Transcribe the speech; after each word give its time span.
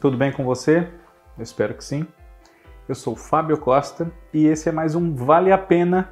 Tudo 0.00 0.16
bem 0.16 0.30
com 0.30 0.44
você? 0.44 0.86
Eu 1.36 1.42
espero 1.42 1.74
que 1.74 1.82
sim. 1.82 2.06
Eu 2.88 2.94
sou 2.94 3.16
Fábio 3.16 3.58
Costa 3.58 4.08
e 4.32 4.46
esse 4.46 4.68
é 4.68 4.72
mais 4.72 4.94
um 4.94 5.12
Vale 5.12 5.50
a 5.50 5.58
Pena, 5.58 6.10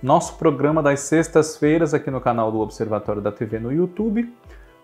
nosso 0.00 0.38
programa 0.38 0.80
das 0.80 1.00
sextas-feiras 1.00 1.92
aqui 1.92 2.12
no 2.12 2.20
canal 2.20 2.52
do 2.52 2.60
Observatório 2.60 3.20
da 3.20 3.32
TV 3.32 3.58
no 3.58 3.72
YouTube, 3.72 4.32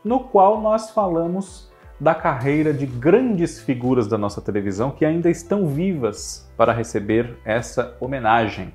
no 0.05 0.25
qual 0.25 0.61
nós 0.61 0.91
falamos 0.91 1.71
da 2.01 2.13
carreira 2.13 2.75
de 2.75 2.87
grandes 2.87 3.61
figuras 3.61 4.09
da 4.09 4.19
nossa 4.19 4.41
televisão 4.41 4.91
que 4.91 5.05
ainda 5.05 5.31
estão 5.31 5.69
vivas 5.69 6.51
para 6.57 6.73
receber 6.73 7.39
essa 7.45 7.97
homenagem. 8.01 8.75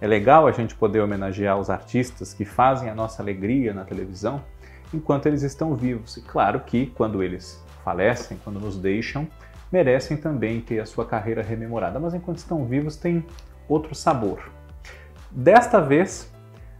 É 0.00 0.06
legal 0.08 0.48
a 0.48 0.50
gente 0.50 0.74
poder 0.74 0.98
homenagear 0.98 1.60
os 1.60 1.70
artistas 1.70 2.34
que 2.34 2.44
fazem 2.44 2.90
a 2.90 2.94
nossa 2.94 3.22
alegria 3.22 3.72
na 3.72 3.84
televisão 3.84 4.42
enquanto 4.92 5.26
eles 5.26 5.44
estão 5.44 5.76
vivos. 5.76 6.16
E 6.16 6.22
claro 6.22 6.58
que 6.66 6.86
quando 6.86 7.22
eles 7.22 7.61
falecem, 7.84 8.38
quando 8.42 8.60
nos 8.60 8.76
deixam, 8.76 9.26
merecem 9.70 10.16
também 10.16 10.60
ter 10.60 10.80
a 10.80 10.86
sua 10.86 11.06
carreira 11.06 11.42
rememorada, 11.42 11.98
mas 11.98 12.14
enquanto 12.14 12.38
estão 12.38 12.64
vivos 12.64 12.96
tem 12.96 13.24
outro 13.68 13.94
sabor. 13.94 14.50
Desta 15.30 15.80
vez, 15.80 16.30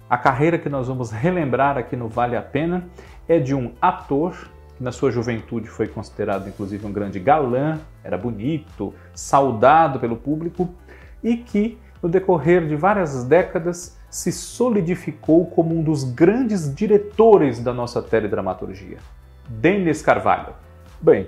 a 0.09 0.19
carreira 0.19 0.59
que 0.59 0.69
nós 0.69 0.89
vamos 0.89 1.11
relembrar 1.11 1.79
aqui 1.79 1.97
no 1.97 2.09
Vale 2.09 2.37
a 2.37 2.43
Pena 2.43 2.85
é 3.27 3.39
de 3.39 3.55
um 3.55 3.73
ator 3.81 4.37
que 4.77 4.83
na 4.83 4.93
sua 4.93 5.11
juventude 5.11 5.69
foi 5.69 5.89
considerado 5.89 6.49
inclusive 6.49 6.87
um 6.87 6.93
grande 6.93 7.19
galã, 7.19 7.81
era 8.05 8.19
bonito, 8.19 8.93
saudado 9.15 9.99
pelo 9.99 10.17
público 10.17 10.69
e 11.23 11.37
que 11.37 11.79
no 12.03 12.09
decorrer 12.09 12.67
de 12.67 12.77
várias 12.77 13.25
décadas 13.25 13.97
se 14.11 14.31
solidificou 14.31 15.47
como 15.47 15.75
um 15.75 15.83
dos 15.83 16.05
grandes 16.05 16.75
diretores 16.75 17.61
da 17.61 17.73
nossa 17.73 18.03
teledramaturgia, 18.03 18.99
Denis 19.49 20.03
Carvalho. 20.03 20.53
Bem, 21.05 21.27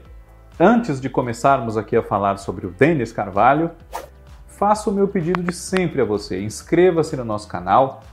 antes 0.61 1.01
de 1.01 1.11
começarmos 1.11 1.77
aqui 1.77 1.97
a 1.97 2.03
falar 2.03 2.37
sobre 2.37 2.65
o 2.65 2.71
Denis 2.71 3.11
Carvalho, 3.11 3.73
faço 4.47 4.89
o 4.89 4.95
meu 4.95 5.09
pedido 5.09 5.43
de 5.43 5.53
sempre 5.53 6.01
a 6.01 6.05
você. 6.05 6.41
Inscreva-se 6.41 7.17
no 7.17 7.25
nosso 7.25 7.49
canal, 7.49 8.05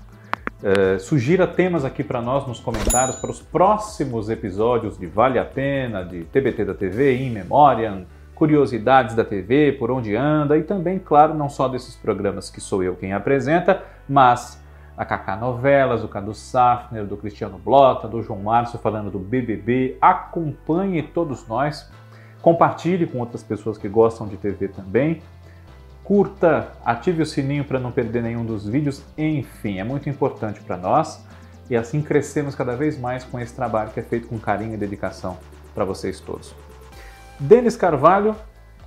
uh, 0.63 0.99
sugira 0.99 1.45
temas 1.45 1.85
aqui 1.85 2.03
para 2.03 2.19
nós 2.19 2.47
nos 2.47 2.59
comentários 2.59 3.17
para 3.17 3.29
os 3.29 3.39
próximos 3.39 4.27
episódios 4.27 4.97
de 4.97 5.05
Vale 5.05 5.37
a 5.37 5.45
Pena, 5.45 6.03
de 6.03 6.23
TBT 6.23 6.65
da 6.65 6.73
TV, 6.73 7.17
In 7.17 7.29
Memoriam, 7.29 8.07
curiosidades 8.33 9.13
da 9.13 9.23
TV, 9.23 9.73
por 9.73 9.91
onde 9.91 10.15
anda 10.15 10.57
e 10.57 10.63
também, 10.63 10.97
claro, 10.97 11.35
não 11.35 11.47
só 11.47 11.67
desses 11.67 11.95
programas 11.95 12.49
que 12.49 12.59
sou 12.59 12.81
eu 12.81 12.95
quem 12.95 13.13
apresenta, 13.13 13.83
mas 14.09 14.59
a 15.01 15.05
Kaká 15.05 15.35
Novelas, 15.35 16.03
do 16.03 16.07
Cadu 16.07 16.31
Safner, 16.31 17.07
do 17.07 17.17
Cristiano 17.17 17.57
Blota, 17.57 18.07
do 18.07 18.21
João 18.21 18.43
Márcio 18.43 18.77
falando 18.77 19.09
do 19.09 19.17
BBB. 19.17 19.97
Acompanhe 19.99 21.01
todos 21.01 21.47
nós, 21.47 21.91
compartilhe 22.39 23.07
com 23.07 23.17
outras 23.17 23.41
pessoas 23.41 23.79
que 23.79 23.89
gostam 23.89 24.27
de 24.27 24.37
TV 24.37 24.67
também. 24.67 25.23
Curta, 26.03 26.67
ative 26.85 27.23
o 27.23 27.25
sininho 27.25 27.65
para 27.65 27.79
não 27.79 27.91
perder 27.91 28.21
nenhum 28.21 28.45
dos 28.45 28.67
vídeos. 28.67 29.03
Enfim, 29.17 29.79
é 29.79 29.83
muito 29.83 30.07
importante 30.07 30.61
para 30.61 30.77
nós 30.77 31.25
e 31.67 31.75
assim 31.75 32.03
crescemos 32.03 32.53
cada 32.53 32.75
vez 32.75 32.95
mais 32.95 33.23
com 33.23 33.39
esse 33.39 33.55
trabalho 33.55 33.89
que 33.89 33.99
é 33.99 34.03
feito 34.03 34.27
com 34.27 34.37
carinho 34.37 34.75
e 34.75 34.77
dedicação 34.77 35.35
para 35.73 35.83
vocês 35.83 36.19
todos. 36.19 36.53
Denis 37.39 37.75
Carvalho, 37.75 38.35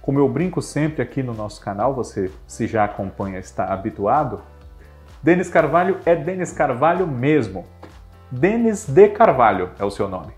como 0.00 0.20
eu 0.20 0.28
brinco 0.28 0.62
sempre 0.62 1.02
aqui 1.02 1.24
no 1.24 1.34
nosso 1.34 1.60
canal, 1.60 1.92
você 1.92 2.30
se 2.46 2.68
já 2.68 2.84
acompanha 2.84 3.40
está 3.40 3.72
habituado, 3.72 4.53
Denis 5.24 5.48
Carvalho 5.48 6.00
é 6.04 6.14
Denis 6.14 6.52
Carvalho 6.52 7.06
mesmo. 7.06 7.64
Denis 8.30 8.84
de 8.86 9.08
Carvalho 9.08 9.70
é 9.78 9.82
o 9.82 9.90
seu 9.90 10.06
nome. 10.06 10.34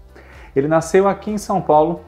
Ele 0.55 0.69
nasceu 0.69 1.09
aqui 1.09 1.33
em 1.33 1.38
São 1.38 1.61
Paulo 1.61 2.05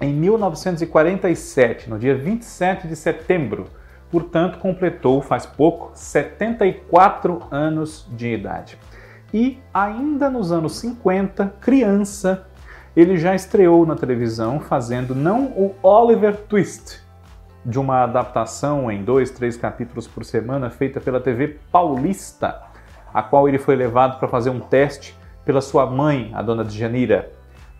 em 0.00 0.12
1947, 0.12 1.88
no 1.88 2.00
dia 2.00 2.16
27 2.16 2.88
de 2.88 2.96
setembro. 2.96 3.66
Portanto, 4.10 4.58
completou 4.58 5.22
faz 5.22 5.46
pouco 5.46 5.92
74 5.94 7.44
anos 7.48 8.04
de 8.10 8.34
idade. 8.34 8.76
E 9.32 9.60
ainda 9.72 10.28
nos 10.28 10.50
anos 10.50 10.80
50, 10.80 11.54
criança, 11.60 12.44
ele 12.96 13.16
já 13.18 13.36
estreou 13.36 13.86
na 13.86 13.94
televisão 13.94 14.58
fazendo 14.58 15.14
não 15.14 15.44
o 15.44 15.76
Oliver 15.80 16.36
Twist, 16.36 17.08
de 17.64 17.78
uma 17.78 18.04
adaptação 18.04 18.90
em 18.90 19.02
dois, 19.02 19.30
três 19.30 19.56
capítulos 19.56 20.08
por 20.08 20.24
semana 20.24 20.70
feita 20.70 21.00
pela 21.00 21.20
TV 21.20 21.58
Paulista, 21.70 22.62
a 23.12 23.22
qual 23.22 23.48
ele 23.48 23.58
foi 23.58 23.76
levado 23.76 24.18
para 24.18 24.28
fazer 24.28 24.50
um 24.50 24.60
teste 24.60 25.16
pela 25.44 25.60
sua 25.60 25.86
mãe, 25.86 26.30
a 26.34 26.42
dona 26.42 26.64
Djanira, 26.64 27.30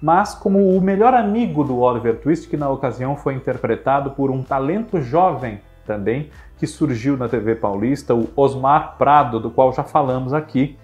mas 0.01 0.35
como 0.35 0.77
o 0.77 0.81
melhor 0.81 1.13
amigo 1.13 1.63
do 1.63 1.79
Oliver 1.79 2.19
Twist, 2.21 2.49
que 2.49 2.57
na 2.57 2.69
ocasião 2.69 3.17
foi 3.17 3.35
interpretado 3.35 4.13
por 4.13 4.31
um 4.31 4.43
talento 4.43 5.01
jovem 5.01 5.61
também, 5.87 6.31
que 6.57 6.67
surgiu 6.67 7.17
na 7.17 7.29
TV 7.29 7.55
Paulista, 7.55 8.15
o 8.15 8.29
Osmar 8.35 8.97
Prado, 8.97 9.39
do 9.39 9.51
qual 9.51 9.73
já 9.73 9.83
falamos 9.83 10.33
aqui. 10.33 10.79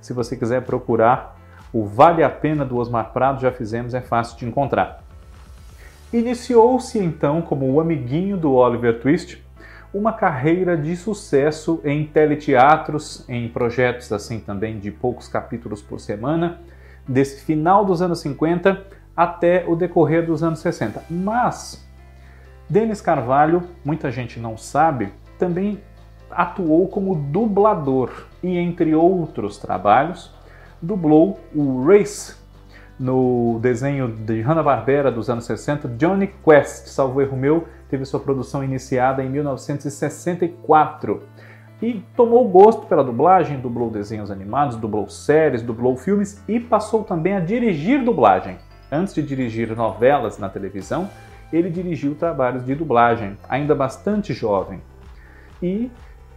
Se 0.00 0.12
você 0.12 0.36
quiser 0.36 0.62
procurar 0.62 1.36
o 1.72 1.84
Vale 1.84 2.22
a 2.22 2.30
Pena 2.30 2.64
do 2.64 2.76
Osmar 2.76 3.12
Prado, 3.12 3.40
já 3.40 3.50
fizemos, 3.50 3.94
é 3.94 4.00
fácil 4.00 4.38
de 4.38 4.46
encontrar. 4.46 5.02
Iniciou-se 6.12 6.98
então 6.98 7.40
como 7.40 7.70
o 7.70 7.80
amiguinho 7.80 8.36
do 8.36 8.52
Oliver 8.54 9.00
Twist, 9.00 9.40
uma 9.94 10.12
carreira 10.12 10.76
de 10.76 10.96
sucesso 10.96 11.80
em 11.84 12.04
teleteatros, 12.04 13.24
em 13.28 13.48
projetos 13.48 14.12
assim 14.12 14.40
também 14.40 14.78
de 14.78 14.90
poucos 14.90 15.28
capítulos 15.28 15.80
por 15.80 16.00
semana, 16.00 16.60
desse 17.06 17.44
final 17.44 17.84
dos 17.84 18.02
anos 18.02 18.20
50 18.20 18.86
até 19.16 19.64
o 19.68 19.76
decorrer 19.76 20.26
dos 20.26 20.42
anos 20.42 20.58
60. 20.58 21.04
Mas 21.08 21.84
Denis 22.68 23.00
Carvalho, 23.00 23.62
muita 23.84 24.10
gente 24.10 24.40
não 24.40 24.56
sabe, 24.56 25.12
também 25.38 25.80
atuou 26.30 26.88
como 26.88 27.14
dublador 27.14 28.26
e 28.42 28.56
entre 28.56 28.94
outros 28.94 29.58
trabalhos, 29.58 30.32
dublou 30.80 31.38
o 31.54 31.84
Race 31.84 32.34
no 33.00 33.58
desenho 33.62 34.08
de 34.08 34.42
Hanna-Barbera 34.42 35.10
dos 35.10 35.30
anos 35.30 35.46
60, 35.46 35.88
Johnny 35.96 36.26
Quest, 36.44 36.88
salvo 36.88 37.22
erro 37.22 37.34
meu, 37.34 37.66
teve 37.88 38.04
sua 38.04 38.20
produção 38.20 38.62
iniciada 38.62 39.24
em 39.24 39.30
1964 39.30 41.22
e 41.80 42.04
tomou 42.14 42.46
gosto 42.46 42.84
pela 42.86 43.02
dublagem, 43.02 43.58
dublou 43.58 43.88
desenhos 43.88 44.30
animados, 44.30 44.76
dublou 44.76 45.08
séries, 45.08 45.62
dublou 45.62 45.96
filmes 45.96 46.44
e 46.46 46.60
passou 46.60 47.02
também 47.02 47.34
a 47.34 47.40
dirigir 47.40 48.04
dublagem. 48.04 48.58
Antes 48.92 49.14
de 49.14 49.22
dirigir 49.22 49.74
novelas 49.74 50.36
na 50.36 50.50
televisão, 50.50 51.08
ele 51.50 51.70
dirigiu 51.70 52.14
trabalhos 52.14 52.66
de 52.66 52.74
dublagem, 52.74 53.38
ainda 53.48 53.74
bastante 53.74 54.34
jovem. 54.34 54.82
E 55.62 55.90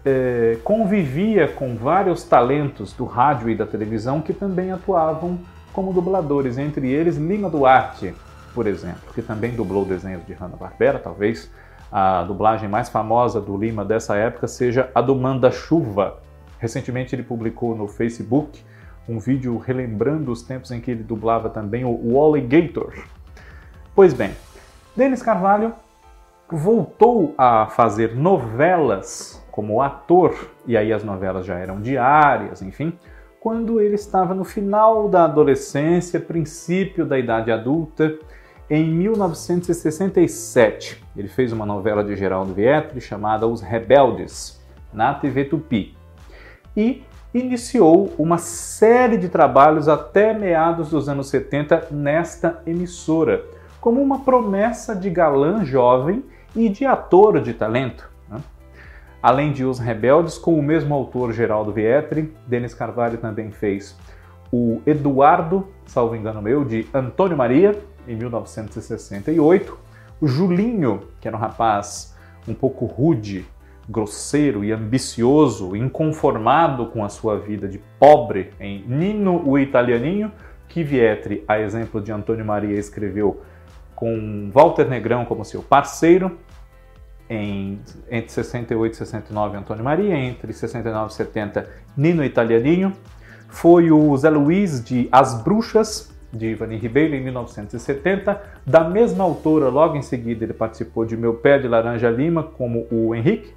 eh, 0.05 0.59
convivia 0.63 1.49
com 1.49 1.75
vários 1.75 2.23
talentos 2.23 2.93
do 2.93 3.03
rádio 3.03 3.49
e 3.49 3.55
da 3.55 3.65
televisão 3.65 4.21
que 4.21 4.31
também 4.31 4.71
atuavam 4.71 5.37
como 5.73 5.91
dubladores, 5.91 6.57
entre 6.57 6.89
eles 6.89 7.17
Lima 7.17 7.49
Duarte, 7.49 8.13
por 8.53 8.67
exemplo, 8.67 9.11
que 9.13 9.21
também 9.21 9.51
dublou 9.51 9.83
desenhos 9.83 10.25
de 10.25 10.33
Hanna-Barbera, 10.33 10.99
talvez 10.99 11.51
a 11.91 12.23
dublagem 12.23 12.69
mais 12.69 12.89
famosa 12.89 13.41
do 13.41 13.57
Lima 13.57 13.83
dessa 13.83 14.15
época 14.15 14.47
seja 14.47 14.89
a 14.95 15.01
do 15.01 15.15
Manda-Chuva. 15.15 16.19
Recentemente 16.59 17.15
ele 17.15 17.23
publicou 17.23 17.75
no 17.75 17.87
Facebook 17.87 18.63
um 19.07 19.19
vídeo 19.19 19.57
relembrando 19.57 20.31
os 20.31 20.43
tempos 20.43 20.71
em 20.71 20.79
que 20.79 20.91
ele 20.91 21.03
dublava 21.03 21.49
também 21.49 21.83
o 21.83 22.19
Alligator. 22.19 22.93
Pois 23.93 24.13
bem, 24.13 24.31
Denis 24.95 25.21
Carvalho 25.21 25.73
voltou 26.49 27.33
a 27.37 27.67
fazer 27.67 28.15
novelas 28.15 29.43
como 29.51 29.81
ator, 29.81 30.49
e 30.65 30.75
aí 30.77 30.91
as 30.91 31.03
novelas 31.03 31.45
já 31.45 31.55
eram 31.55 31.79
diárias, 31.81 32.61
enfim, 32.61 32.97
quando 33.43 33.79
ele 33.81 33.95
estava 33.95 34.33
no 34.33 34.45
final 34.45 35.09
da 35.09 35.25
adolescência, 35.25 36.17
princípio 36.17 37.05
da 37.05 37.19
idade 37.19 37.51
adulta, 37.51 38.17
em 38.69 38.89
1967. 38.89 41.03
Ele 41.13 41.27
fez 41.27 41.51
uma 41.51 41.65
novela 41.65 42.05
de 42.05 42.15
Geraldo 42.15 42.53
Vietri 42.53 43.01
chamada 43.01 43.45
Os 43.45 43.59
Rebeldes, 43.59 44.63
na 44.93 45.13
TV 45.13 45.43
Tupi. 45.43 45.93
E 46.73 47.03
iniciou 47.33 48.13
uma 48.17 48.37
série 48.37 49.17
de 49.17 49.27
trabalhos 49.27 49.89
até 49.89 50.33
meados 50.33 50.91
dos 50.91 51.09
anos 51.09 51.27
70 51.27 51.89
nesta 51.91 52.61
emissora, 52.65 53.43
como 53.81 54.01
uma 54.01 54.19
promessa 54.19 54.95
de 54.95 55.09
galã 55.09 55.65
jovem 55.65 56.23
e 56.55 56.69
de 56.69 56.85
ator 56.85 57.41
de 57.41 57.53
talento. 57.53 58.12
Além 59.23 59.53
de 59.53 59.63
Os 59.63 59.79
Rebeldes, 59.79 60.37
com 60.37 60.59
o 60.59 60.61
mesmo 60.61 60.93
autor 60.93 61.31
Geraldo 61.31 61.71
Vietri, 61.71 62.33
Denis 62.45 62.73
Carvalho 62.73 63.17
também 63.17 63.51
fez 63.51 63.97
o 64.51 64.81
Eduardo, 64.85 65.69
salvo 65.85 66.13
engano 66.13 66.41
meu, 66.41 66.65
de 66.65 66.85
Antônio 66.93 67.37
Maria, 67.37 67.81
em 68.05 68.17
1968, 68.17 69.79
o 70.19 70.27
Julinho, 70.27 71.07
que 71.21 71.27
era 71.29 71.37
um 71.37 71.39
rapaz 71.39 72.13
um 72.45 72.53
pouco 72.53 72.85
rude, 72.85 73.45
grosseiro 73.87 74.61
e 74.61 74.73
ambicioso, 74.73 75.73
inconformado 75.73 76.87
com 76.87 77.01
a 77.01 77.07
sua 77.07 77.39
vida 77.39 77.65
de 77.65 77.79
pobre, 77.97 78.51
em 78.59 78.83
Nino 78.85 79.41
o 79.47 79.57
Italianinho, 79.57 80.33
que 80.67 80.83
Vietri, 80.83 81.45
a 81.47 81.57
exemplo 81.57 82.01
de 82.01 82.11
Antônio 82.11 82.43
Maria, 82.43 82.77
escreveu 82.77 83.41
com 83.95 84.49
Walter 84.51 84.89
Negrão 84.89 85.23
como 85.23 85.45
seu 85.45 85.61
parceiro, 85.63 86.37
em, 87.33 87.79
entre 88.09 88.31
68 88.31 88.93
e 88.93 88.97
69 88.97 89.57
Antônio 89.57 89.83
Maria, 89.83 90.15
entre 90.15 90.53
69 90.53 91.11
e 91.11 91.15
70 91.15 91.69
Nino 91.95 92.23
Italianinho. 92.23 92.93
Foi 93.47 93.91
o 93.91 94.15
Zé 94.17 94.29
Luiz 94.29 94.83
de 94.83 95.07
As 95.11 95.41
Bruxas, 95.43 96.13
de 96.31 96.47
Ivani 96.47 96.77
Ribeiro, 96.77 97.15
em 97.15 97.23
1970. 97.23 98.41
Da 98.65 98.83
mesma 98.83 99.23
autora, 99.23 99.69
logo 99.69 99.95
em 99.95 100.01
seguida, 100.01 100.43
ele 100.43 100.53
participou 100.53 101.05
de 101.05 101.15
Meu 101.15 101.35
Pé 101.35 101.59
de 101.59 101.67
Laranja 101.67 102.09
Lima, 102.09 102.43
como 102.43 102.87
o 102.91 103.13
Henrique. 103.13 103.53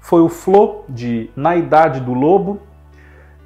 Foi 0.00 0.20
o 0.20 0.28
Flo, 0.28 0.84
de 0.88 1.30
Na 1.34 1.56
Idade 1.56 2.00
do 2.00 2.14
Lobo. 2.14 2.60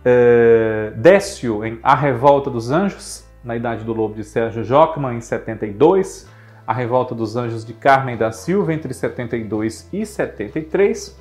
É, 0.05 0.93
Décio, 0.97 1.65
em 1.65 1.79
A 1.83 1.95
Revolta 1.95 2.51
dos 2.51 2.71
Anjos, 2.71 3.25
Na 3.43 3.57
Idade 3.57 3.85
do 3.85 3.93
Lobo, 3.95 4.15
de 4.15 4.23
Sérgio 4.23 4.63
Jockman, 4.63 5.17
em 5.17 5.21
72 5.21 6.29
a 6.67 6.73
Revolta 6.73 7.15
dos 7.15 7.37
Anjos 7.37 7.65
de 7.65 7.73
Carmen 7.73 8.17
da 8.17 8.33
Silva 8.33 8.73
entre 8.73 8.93
72 8.95 9.89
e 9.93 10.05
73 10.05 11.17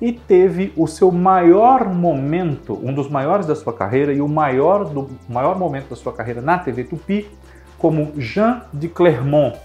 e 0.00 0.12
teve 0.12 0.72
o 0.76 0.86
seu 0.86 1.12
maior 1.12 1.88
momento, 1.88 2.78
um 2.82 2.92
dos 2.92 3.08
maiores 3.08 3.46
da 3.46 3.54
sua 3.54 3.72
carreira 3.72 4.12
e 4.12 4.20
o 4.20 4.28
maior, 4.28 4.84
do, 4.84 5.08
maior 5.28 5.56
momento 5.56 5.90
da 5.90 5.96
sua 5.96 6.12
carreira 6.12 6.40
na 6.40 6.58
TV 6.58 6.84
Tupi, 6.84 7.30
como 7.78 8.12
Jean 8.20 8.62
de 8.72 8.88
Clermont, 8.88 9.56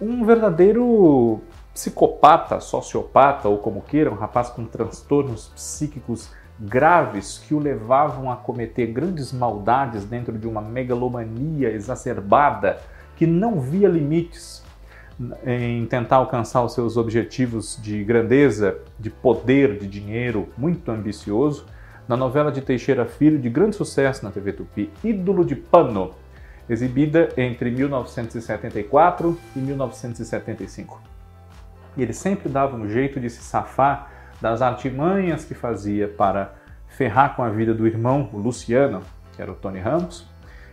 um 0.00 0.24
verdadeiro 0.24 1.40
psicopata, 1.74 2.60
sociopata 2.60 3.48
ou 3.48 3.58
como 3.58 3.82
queira, 3.82 4.10
um 4.10 4.14
rapaz 4.14 4.48
com 4.48 4.64
transtornos 4.64 5.48
psíquicos 5.48 6.30
graves 6.58 7.38
que 7.38 7.52
o 7.52 7.58
levavam 7.58 8.30
a 8.30 8.36
cometer 8.36 8.86
grandes 8.86 9.32
maldades 9.32 10.04
dentro 10.04 10.38
de 10.38 10.48
uma 10.48 10.62
megalomania 10.62 11.70
exacerbada 11.70 12.78
que 13.16 13.26
não 13.26 13.60
via 13.60 13.88
limites 13.88 14.64
em 15.46 15.86
tentar 15.86 16.16
alcançar 16.16 16.62
os 16.62 16.74
seus 16.74 16.96
objetivos 16.96 17.78
de 17.82 18.04
grandeza, 18.04 18.78
de 18.98 19.08
poder, 19.08 19.78
de 19.78 19.86
dinheiro, 19.88 20.48
muito 20.56 20.90
ambicioso, 20.90 21.64
na 22.06 22.16
novela 22.16 22.52
de 22.52 22.60
Teixeira 22.60 23.06
Filho, 23.06 23.38
de 23.38 23.48
grande 23.48 23.74
sucesso 23.74 24.24
na 24.24 24.30
TV 24.30 24.52
Tupi, 24.52 24.90
Ídolo 25.02 25.44
de 25.44 25.56
Pano, 25.56 26.12
exibida 26.68 27.30
entre 27.36 27.70
1974 27.70 29.38
e 29.56 29.58
1975. 29.58 31.00
E 31.96 32.02
ele 32.02 32.12
sempre 32.12 32.48
dava 32.48 32.76
um 32.76 32.88
jeito 32.88 33.18
de 33.18 33.30
se 33.30 33.42
safar 33.42 34.10
das 34.40 34.60
artimanhas 34.60 35.44
que 35.44 35.54
fazia 35.54 36.06
para 36.06 36.54
ferrar 36.88 37.34
com 37.34 37.42
a 37.42 37.48
vida 37.48 37.72
do 37.72 37.86
irmão, 37.86 38.28
o 38.32 38.36
Luciano, 38.36 39.00
que 39.34 39.40
era 39.40 39.50
o 39.50 39.54
Tony 39.54 39.78
Ramos, 39.78 40.28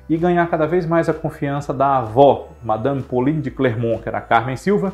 e 0.10 0.18
ganhar 0.18 0.50
cada 0.50 0.66
vez 0.66 0.86
mais 0.86 1.08
a 1.08 1.14
confiança 1.14 1.74
da 1.74 1.98
avó, 1.98 2.50
Madame 2.64 3.02
Pauline 3.02 3.42
de 3.42 3.52
Clermont, 3.52 4.02
que 4.02 4.10
era 4.10 4.22
Carmen 4.22 4.58
Silva, 4.58 4.94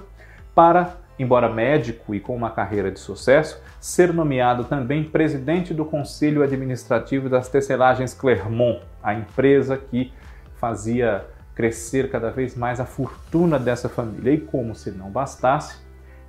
para, 0.53 0.97
embora 1.17 1.49
médico 1.49 2.13
e 2.13 2.19
com 2.19 2.35
uma 2.35 2.49
carreira 2.51 2.91
de 2.91 2.99
sucesso, 2.99 3.61
ser 3.79 4.13
nomeado 4.13 4.65
também 4.65 5.03
presidente 5.03 5.73
do 5.73 5.85
Conselho 5.85 6.43
Administrativo 6.43 7.29
das 7.29 7.49
Tecelagens 7.49 8.13
Clermont, 8.13 8.81
a 9.01 9.13
empresa 9.13 9.77
que 9.77 10.13
fazia 10.55 11.25
crescer 11.55 12.09
cada 12.09 12.29
vez 12.29 12.55
mais 12.55 12.79
a 12.79 12.85
fortuna 12.85 13.59
dessa 13.59 13.89
família. 13.89 14.33
E 14.33 14.37
como 14.39 14.73
se 14.75 14.91
não 14.91 15.09
bastasse, 15.09 15.77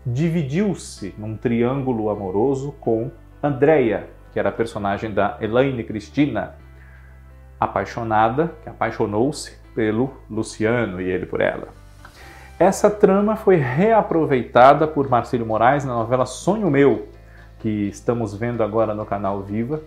dividiu-se 0.05 1.15
num 1.19 1.37
triângulo 1.37 2.11
amoroso 2.11 2.73
com 2.81 3.11
Andrea, 3.43 4.09
que 4.33 4.39
era 4.39 4.49
a 4.49 4.53
personagem 4.53 5.13
da 5.13 5.37
Elaine 5.41 5.85
Cristina, 5.85 6.55
apaixonada, 7.61 8.55
que 8.63 8.71
apaixonou-se 8.71 9.59
pelo 9.75 10.11
Luciano 10.31 11.01
e 11.01 11.11
ele 11.11 11.27
por 11.27 11.41
ela. 11.41 11.69
Essa 12.59 12.91
trama 12.91 13.37
foi 13.37 13.57
reaproveitada 13.57 14.87
por 14.87 15.09
Marcelo 15.09 15.47
Moraes 15.47 15.85
na 15.85 15.95
novela 15.95 16.27
Sonho 16.27 16.71
Meu, 16.71 17.09
que 17.59 17.89
estamos 17.89 18.35
vendo 18.35 18.63
agora 18.63 18.95
no 18.95 19.07
canal 19.07 19.43
Viva, 19.43 19.81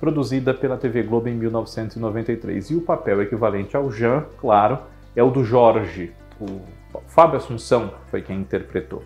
produzida 0.00 0.52
pela 0.52 0.76
TV 0.76 1.02
Globo 1.02 1.28
em 1.28 1.34
1993. 1.34 2.70
E 2.70 2.76
o 2.76 2.80
papel 2.80 3.22
equivalente 3.22 3.76
ao 3.76 3.90
Jean, 3.90 4.24
claro, 4.40 4.78
é 5.14 5.22
o 5.22 5.30
do 5.30 5.44
Jorge. 5.44 6.12
O 6.40 6.60
Fábio 7.06 7.36
Assunção 7.36 7.92
foi 8.10 8.22
quem 8.22 8.38
interpretou. 8.38 9.02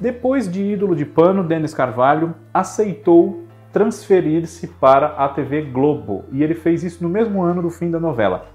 Depois 0.00 0.50
de 0.50 0.62
Ídolo 0.62 0.94
de 0.94 1.04
Pano, 1.04 1.42
Denis 1.42 1.74
Carvalho 1.74 2.34
aceitou 2.54 3.47
transferir-se 3.72 4.66
para 4.66 5.08
a 5.08 5.28
TV 5.28 5.62
Globo, 5.62 6.24
e 6.32 6.42
ele 6.42 6.54
fez 6.54 6.82
isso 6.82 7.02
no 7.02 7.08
mesmo 7.08 7.42
ano 7.42 7.62
do 7.62 7.70
fim 7.70 7.90
da 7.90 8.00
novela, 8.00 8.46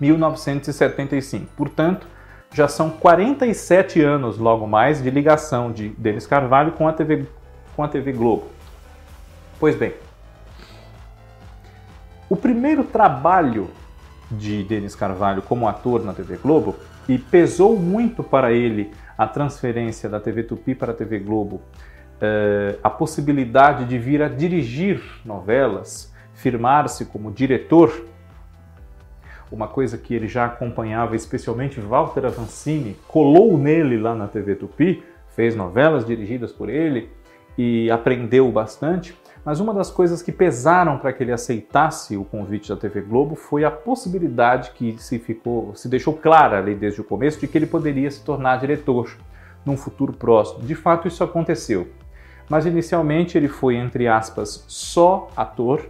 1975. 0.00 1.46
Portanto, 1.56 2.06
já 2.52 2.66
são 2.66 2.90
47 2.90 4.00
anos 4.02 4.38
logo 4.38 4.66
mais 4.66 5.02
de 5.02 5.10
ligação 5.10 5.70
de 5.70 5.90
Denis 5.90 6.26
Carvalho 6.26 6.72
com 6.72 6.88
a 6.88 6.92
TV, 6.92 7.26
com 7.76 7.84
a 7.84 7.88
TV 7.88 8.12
Globo. 8.12 8.46
Pois 9.58 9.76
bem, 9.76 9.94
o 12.28 12.36
primeiro 12.36 12.82
trabalho 12.84 13.70
de 14.30 14.62
Denis 14.64 14.94
Carvalho 14.94 15.42
como 15.42 15.68
ator 15.68 16.04
na 16.04 16.12
TV 16.12 16.36
Globo, 16.36 16.76
e 17.08 17.18
pesou 17.18 17.76
muito 17.76 18.22
para 18.22 18.52
ele 18.52 18.92
a 19.18 19.26
transferência 19.26 20.08
da 20.08 20.20
TV 20.20 20.44
Tupi 20.44 20.74
para 20.74 20.92
a 20.92 20.94
TV 20.94 21.18
Globo, 21.18 21.60
eh, 22.20 22.78
a 22.82 22.90
possibilidade 22.90 23.84
de 23.86 23.98
vir 23.98 24.22
a 24.22 24.28
dirigir 24.28 25.02
novelas, 25.24 26.12
firmar-se 26.34 27.06
como 27.06 27.30
diretor, 27.30 28.06
uma 29.50 29.66
coisa 29.66 29.98
que 29.98 30.14
ele 30.14 30.28
já 30.28 30.44
acompanhava, 30.44 31.16
especialmente 31.16 31.80
Walter 31.80 32.26
Avancini, 32.26 32.96
colou 33.08 33.58
nele 33.58 33.96
lá 33.98 34.14
na 34.14 34.28
TV 34.28 34.54
Tupi, 34.54 35.02
fez 35.34 35.56
novelas 35.56 36.04
dirigidas 36.04 36.52
por 36.52 36.68
ele 36.68 37.08
e 37.58 37.90
aprendeu 37.90 38.50
bastante. 38.52 39.16
Mas 39.42 39.58
uma 39.58 39.72
das 39.72 39.90
coisas 39.90 40.20
que 40.20 40.30
pesaram 40.30 40.98
para 40.98 41.12
que 41.14 41.22
ele 41.22 41.32
aceitasse 41.32 42.16
o 42.16 42.24
convite 42.24 42.68
da 42.68 42.76
TV 42.76 43.00
Globo 43.00 43.34
foi 43.34 43.64
a 43.64 43.70
possibilidade 43.70 44.72
que 44.72 44.96
se 44.98 45.18
ficou, 45.18 45.74
se 45.74 45.88
deixou 45.88 46.12
clara 46.12 46.58
ali 46.58 46.74
desde 46.74 47.00
o 47.00 47.04
começo 47.04 47.40
de 47.40 47.48
que 47.48 47.56
ele 47.56 47.66
poderia 47.66 48.10
se 48.10 48.22
tornar 48.22 48.58
diretor 48.58 49.16
num 49.64 49.78
futuro 49.78 50.12
próximo. 50.12 50.62
De 50.62 50.74
fato, 50.74 51.08
isso 51.08 51.24
aconteceu 51.24 51.88
mas 52.50 52.66
inicialmente 52.66 53.38
ele 53.38 53.46
foi, 53.46 53.76
entre 53.76 54.08
aspas, 54.08 54.64
só 54.66 55.28
ator 55.36 55.88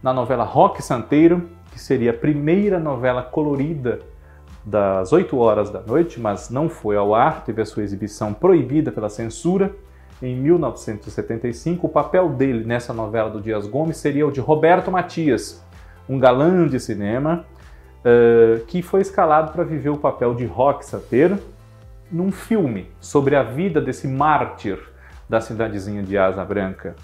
na 0.00 0.12
novela 0.12 0.44
Rock 0.44 0.80
Santeiro, 0.80 1.48
que 1.72 1.80
seria 1.80 2.12
a 2.12 2.14
primeira 2.14 2.78
novela 2.78 3.22
colorida 3.22 3.98
das 4.64 5.12
8 5.12 5.36
horas 5.36 5.68
da 5.68 5.80
noite, 5.80 6.20
mas 6.20 6.48
não 6.48 6.68
foi 6.68 6.96
ao 6.96 7.12
ar, 7.12 7.44
teve 7.44 7.60
a 7.60 7.66
sua 7.66 7.82
exibição 7.82 8.32
proibida 8.32 8.92
pela 8.92 9.08
censura. 9.08 9.74
Em 10.22 10.34
1975, 10.36 11.88
o 11.88 11.90
papel 11.90 12.28
dele 12.28 12.64
nessa 12.64 12.92
novela 12.92 13.28
do 13.28 13.40
Dias 13.40 13.66
Gomes 13.66 13.96
seria 13.96 14.26
o 14.26 14.30
de 14.30 14.40
Roberto 14.40 14.92
Matias, 14.92 15.62
um 16.08 16.20
galã 16.20 16.68
de 16.68 16.78
cinema 16.78 17.44
uh, 18.00 18.64
que 18.66 18.80
foi 18.80 19.00
escalado 19.00 19.50
para 19.50 19.64
viver 19.64 19.90
o 19.90 19.98
papel 19.98 20.34
de 20.34 20.46
Rock 20.46 20.86
Santeiro 20.86 21.36
num 22.10 22.30
filme 22.30 22.88
sobre 23.00 23.34
a 23.34 23.42
vida 23.42 23.80
desse 23.80 24.06
mártir 24.06 24.78
da 25.28 25.40
cidadezinha 25.40 26.02
de 26.02 26.16
Asa 26.16 26.44
Branca. 26.44 26.94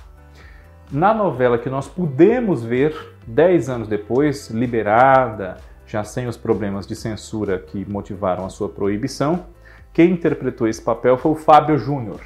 Na 0.91 1.15
novela 1.15 1.59
que 1.59 1.71
nós 1.71 1.89
pudemos 1.89 2.63
ver 2.63 2.95
dez 3.27 3.69
anos 3.69 3.89
depois, 3.89 4.51
liberada, 4.51 5.57
já 5.87 6.05
sem 6.05 6.27
os 6.27 6.37
problemas 6.37 6.87
de 6.87 6.95
censura 6.95 7.59
que 7.59 7.85
motivaram 7.91 8.45
a 8.45 8.51
sua 8.51 8.69
proibição, 8.69 9.47
quem 9.93 10.13
interpretou 10.13 10.67
esse 10.67 10.81
papel 10.81 11.19
foi 11.19 11.33
o 11.33 11.37
Fábio 11.37 11.77
Júnior. 11.77 12.21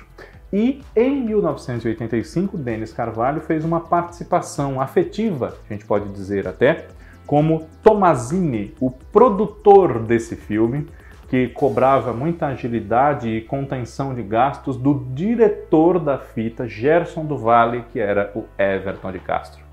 E 0.53 0.83
em 0.95 1.25
1985, 1.25 2.57
Denis 2.57 2.93
Carvalho 2.93 3.41
fez 3.41 3.65
uma 3.65 3.81
participação 3.81 4.81
afetiva, 4.81 5.57
a 5.69 5.73
gente 5.73 5.85
pode 5.85 6.09
dizer 6.11 6.47
até, 6.47 6.87
como 7.27 7.67
Tomazini, 7.83 8.73
o 8.81 8.91
produtor 8.91 9.99
desse 9.99 10.37
filme, 10.37 10.87
que 11.29 11.49
cobrava 11.49 12.13
muita 12.13 12.47
agilidade 12.47 13.29
e 13.29 13.41
contenção 13.41 14.15
de 14.15 14.23
gastos 14.23 14.77
do 14.77 15.07
diretor 15.13 15.99
da 15.99 16.19
fita, 16.19 16.69
Gerson 16.69 17.25
do 17.25 17.37
Vale, 17.37 17.85
que 17.93 17.99
era 17.99 18.31
o 18.35 18.45
Everton 18.57 19.11
de 19.11 19.19
Castro. 19.19 19.65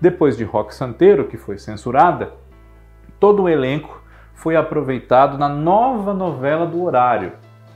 Depois 0.00 0.36
de 0.36 0.44
Rock 0.44 0.74
Santeiro, 0.74 1.26
que 1.26 1.36
foi 1.36 1.58
censurada, 1.58 2.34
todo 3.18 3.44
o 3.44 3.48
elenco 3.48 4.02
foi 4.34 4.54
aproveitado 4.54 5.38
na 5.38 5.48
nova 5.48 6.12
novela 6.12 6.66
do 6.66 6.82
horário, 6.82 7.32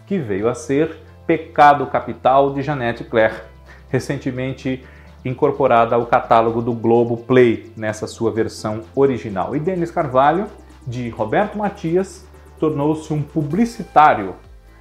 que 0.06 0.18
veio 0.18 0.48
a 0.48 0.54
ser 0.54 0.98
Pecado 1.26 1.87
Capital 1.87 2.52
de 2.52 2.62
Janete 2.62 3.02
Claire, 3.02 3.42
recentemente 3.88 4.84
incorporada 5.25 5.96
ao 5.96 6.06
catálogo 6.06 6.62
do 6.62 6.72
Globo 6.72 7.16
Play 7.16 7.72
nessa 7.76 8.06
sua 8.06 8.30
versão 8.30 8.82
original. 8.94 9.56
E 9.56 9.60
Denis 9.60 9.90
Carvalho, 9.90 10.46
de 10.87 11.08
Roberto 11.08 11.58
Matias, 11.58 12.27
tornou-se 12.59 13.12
um 13.12 13.23
publicitário, 13.23 14.35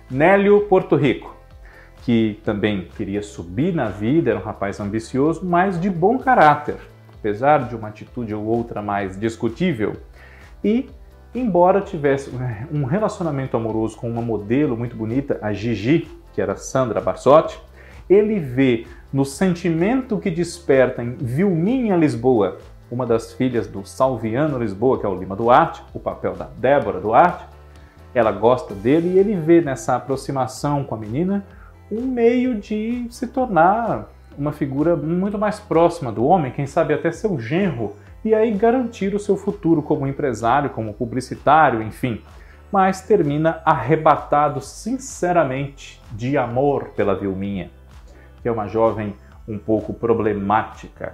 Nélio 0.10 0.62
Porto 0.62 0.96
Rico, 0.96 1.36
que 2.04 2.40
também 2.44 2.88
queria 2.96 3.22
subir 3.22 3.74
na 3.74 3.90
vida, 3.90 4.32
era 4.32 4.40
um 4.40 4.44
rapaz 4.44 4.80
ambicioso, 4.80 5.46
mas 5.46 5.80
de 5.80 5.90
bom 5.90 6.18
caráter, 6.18 6.78
apesar 7.14 7.68
de 7.68 7.76
uma 7.76 7.90
atitude 7.90 8.34
ou 8.34 8.46
outra 8.46 8.82
mais 8.82 9.20
discutível. 9.20 9.98
E 10.64 10.90
embora 11.36 11.82
tivesse 11.82 12.32
um 12.72 12.86
relacionamento 12.86 13.56
amoroso 13.58 13.98
com 13.98 14.10
uma 14.10 14.22
modelo 14.22 14.78
muito 14.78 14.96
bonita, 14.96 15.38
a 15.42 15.54
Gigi, 15.54 16.08
que 16.34 16.42
era 16.42 16.56
Sandra 16.56 17.02
Barsotti, 17.02 17.60
ele 18.10 18.40
vê 18.40 18.88
no 19.12 19.26
sentimento 19.26 20.18
que 20.18 20.32
desperta 20.32 21.04
em 21.04 21.12
Vilminha 21.12 21.96
Lisboa, 21.96 22.58
uma 22.90 23.06
das 23.06 23.34
filhas 23.34 23.68
do 23.68 23.86
Salviano 23.86 24.58
Lisboa, 24.58 25.00
que 25.00 25.06
é 25.06 25.10
o 25.10 25.16
Lima 25.16 25.36
Duarte, 25.36 25.84
o 25.94 26.00
papel 26.00 26.34
da 26.34 26.46
Débora 26.58 27.00
Duarte, 27.00 27.44
ela 28.18 28.32
gosta 28.32 28.74
dele 28.74 29.14
e 29.16 29.20
ele 29.20 29.36
vê 29.36 29.62
nessa 29.62 29.96
aproximação 29.96 30.84
com 30.84 30.96
a 30.96 30.98
menina 30.98 31.46
um 31.92 32.02
meio 32.02 32.56
de 32.60 33.08
se 33.10 33.28
tornar 33.28 34.10
uma 34.38 34.52
figura 34.52 34.96
muito 34.96 35.38
mais 35.38 35.60
próxima 35.60 36.12
do 36.12 36.26
homem, 36.26 36.52
quem 36.52 36.68
sabe 36.68 36.94
até 36.94 37.12
seu 37.12 37.40
genro, 37.40 37.96
e 38.24 38.36
aí 38.36 38.52
garantir 38.52 39.16
o 39.16 39.20
seu 39.20 39.38
futuro 39.38 39.82
como 39.82 40.06
empresário, 40.06 40.70
como 40.70 40.94
publicitário, 40.94 41.82
enfim. 41.82 42.22
Mas 42.72 43.02
termina 43.02 43.62
arrebatado 43.64 44.60
sinceramente 44.62 46.02
de 46.12 46.38
amor 46.38 46.90
pela 46.96 47.16
Vilminha, 47.16 47.72
que 48.42 48.48
é 48.48 48.52
uma 48.52 48.68
jovem 48.68 49.16
um 49.48 49.58
pouco 49.58 49.94
problemática. 49.94 51.14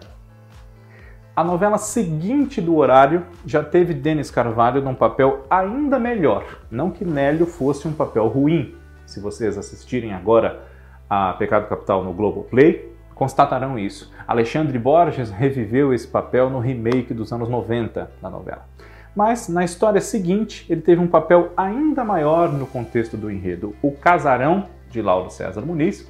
A 1.36 1.44
novela 1.44 1.80
seguinte 1.80 2.62
do 2.62 2.76
horário 2.76 3.26
já 3.44 3.64
teve 3.64 3.92
Denis 3.92 4.30
Carvalho 4.30 4.84
num 4.84 4.94
papel 4.94 5.48
ainda 5.50 5.98
melhor. 5.98 6.46
Não 6.70 6.92
que 6.92 7.04
Nélio 7.04 7.48
fosse 7.48 7.88
um 7.88 7.92
papel 7.92 8.28
ruim. 8.28 8.76
Se 9.04 9.20
vocês 9.20 9.58
assistirem 9.58 10.14
agora 10.14 10.62
a 11.10 11.34
Pecado 11.34 11.68
Capital 11.68 12.04
no 12.04 12.14
Globoplay, 12.14 12.88
constatarão 13.16 13.80
isso. 13.80 14.14
Alexandre 14.28 14.78
Borges 14.78 15.32
reviveu 15.32 15.92
esse 15.92 16.08
papel 16.08 16.52
no 16.52 16.60
remake 16.60 17.16
dos 17.16 17.34
anos 17.34 17.50
90 17.50 18.12
da 18.22 18.30
novela. 18.30 18.68
Mas 19.16 19.50
na 19.50 19.64
história 19.66 20.02
seguinte, 20.02 20.68
ele 20.70 20.82
teve 20.82 21.02
um 21.02 21.08
papel 21.08 21.52
ainda 21.58 22.06
maior 22.06 22.52
no 22.54 22.68
contexto 22.68 23.18
do 23.18 23.32
enredo. 23.32 23.76
O 23.82 23.92
Casarão, 23.92 24.68
de 24.88 25.02
Lauro 25.02 25.32
César 25.32 25.62
Muniz, 25.62 26.08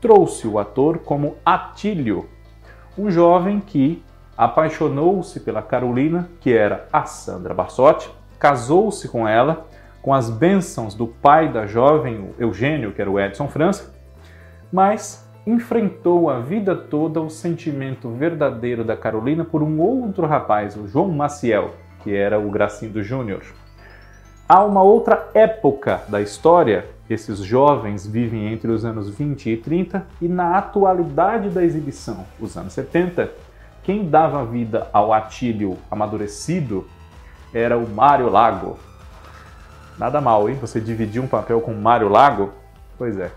trouxe 0.00 0.48
o 0.48 0.58
ator 0.58 0.98
como 0.98 1.36
Atílio, 1.44 2.28
um 2.98 3.08
jovem 3.12 3.60
que 3.60 4.02
apaixonou-se 4.36 5.40
pela 5.40 5.62
Carolina, 5.62 6.28
que 6.40 6.52
era 6.52 6.86
a 6.92 7.04
Sandra 7.04 7.54
Barsotti, 7.54 8.10
casou-se 8.38 9.08
com 9.08 9.26
ela, 9.26 9.66
com 10.02 10.12
as 10.12 10.30
bênçãos 10.30 10.94
do 10.94 11.06
pai 11.06 11.48
da 11.48 11.66
jovem, 11.66 12.30
Eugênio, 12.38 12.92
que 12.92 13.00
era 13.00 13.10
o 13.10 13.18
Edson 13.18 13.48
França, 13.48 13.92
mas 14.70 15.26
enfrentou 15.46 16.28
a 16.28 16.40
vida 16.40 16.74
toda 16.74 17.20
o 17.20 17.30
sentimento 17.30 18.10
verdadeiro 18.10 18.84
da 18.84 18.96
Carolina 18.96 19.44
por 19.44 19.62
um 19.62 19.80
outro 19.80 20.26
rapaz, 20.26 20.76
o 20.76 20.86
João 20.86 21.08
Maciel, 21.08 21.70
que 22.02 22.14
era 22.14 22.38
o 22.38 22.50
Gracindo 22.50 23.02
Júnior. 23.02 23.42
Há 24.48 24.64
uma 24.64 24.82
outra 24.82 25.28
época 25.34 26.02
da 26.08 26.20
história, 26.20 26.86
esses 27.08 27.38
jovens 27.38 28.06
vivem 28.06 28.52
entre 28.52 28.70
os 28.70 28.84
anos 28.84 29.08
20 29.08 29.50
e 29.50 29.56
30, 29.56 30.06
e 30.20 30.28
na 30.28 30.56
atualidade 30.58 31.48
da 31.48 31.64
exibição, 31.64 32.24
os 32.40 32.56
anos 32.56 32.72
70, 32.72 33.30
quem 33.86 34.08
dava 34.10 34.44
vida 34.44 34.88
ao 34.92 35.12
Atílio 35.12 35.78
amadurecido 35.88 36.88
era 37.54 37.78
o 37.78 37.88
Mário 37.88 38.28
Lago. 38.28 38.76
Nada 39.96 40.20
mal, 40.20 40.50
hein? 40.50 40.56
Você 40.60 40.80
dividir 40.80 41.22
um 41.22 41.28
papel 41.28 41.60
com 41.60 41.72
Mário 41.72 42.08
Lago? 42.08 42.52
Pois 42.98 43.16
é. 43.16 43.30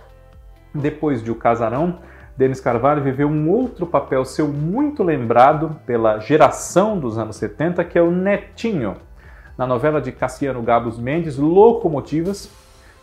Depois 0.74 1.24
de 1.24 1.30
O 1.30 1.36
Casarão, 1.36 2.00
Denis 2.36 2.60
Carvalho 2.60 3.04
viveu 3.04 3.28
um 3.28 3.48
outro 3.48 3.86
papel 3.86 4.26
seu 4.26 4.48
muito 4.48 5.04
lembrado 5.04 5.80
pela 5.86 6.18
geração 6.18 7.00
dos 7.00 7.20
anos 7.20 7.36
70, 7.36 7.84
que 7.84 8.00
é 8.00 8.02
o 8.02 8.10
Netinho, 8.10 8.98
na 9.56 9.68
novela 9.68 10.02
de 10.02 10.12
Cassiano 10.12 10.64
Gabos 10.64 10.98
Mendes, 10.98 11.38
Locomotivas, 11.38 12.50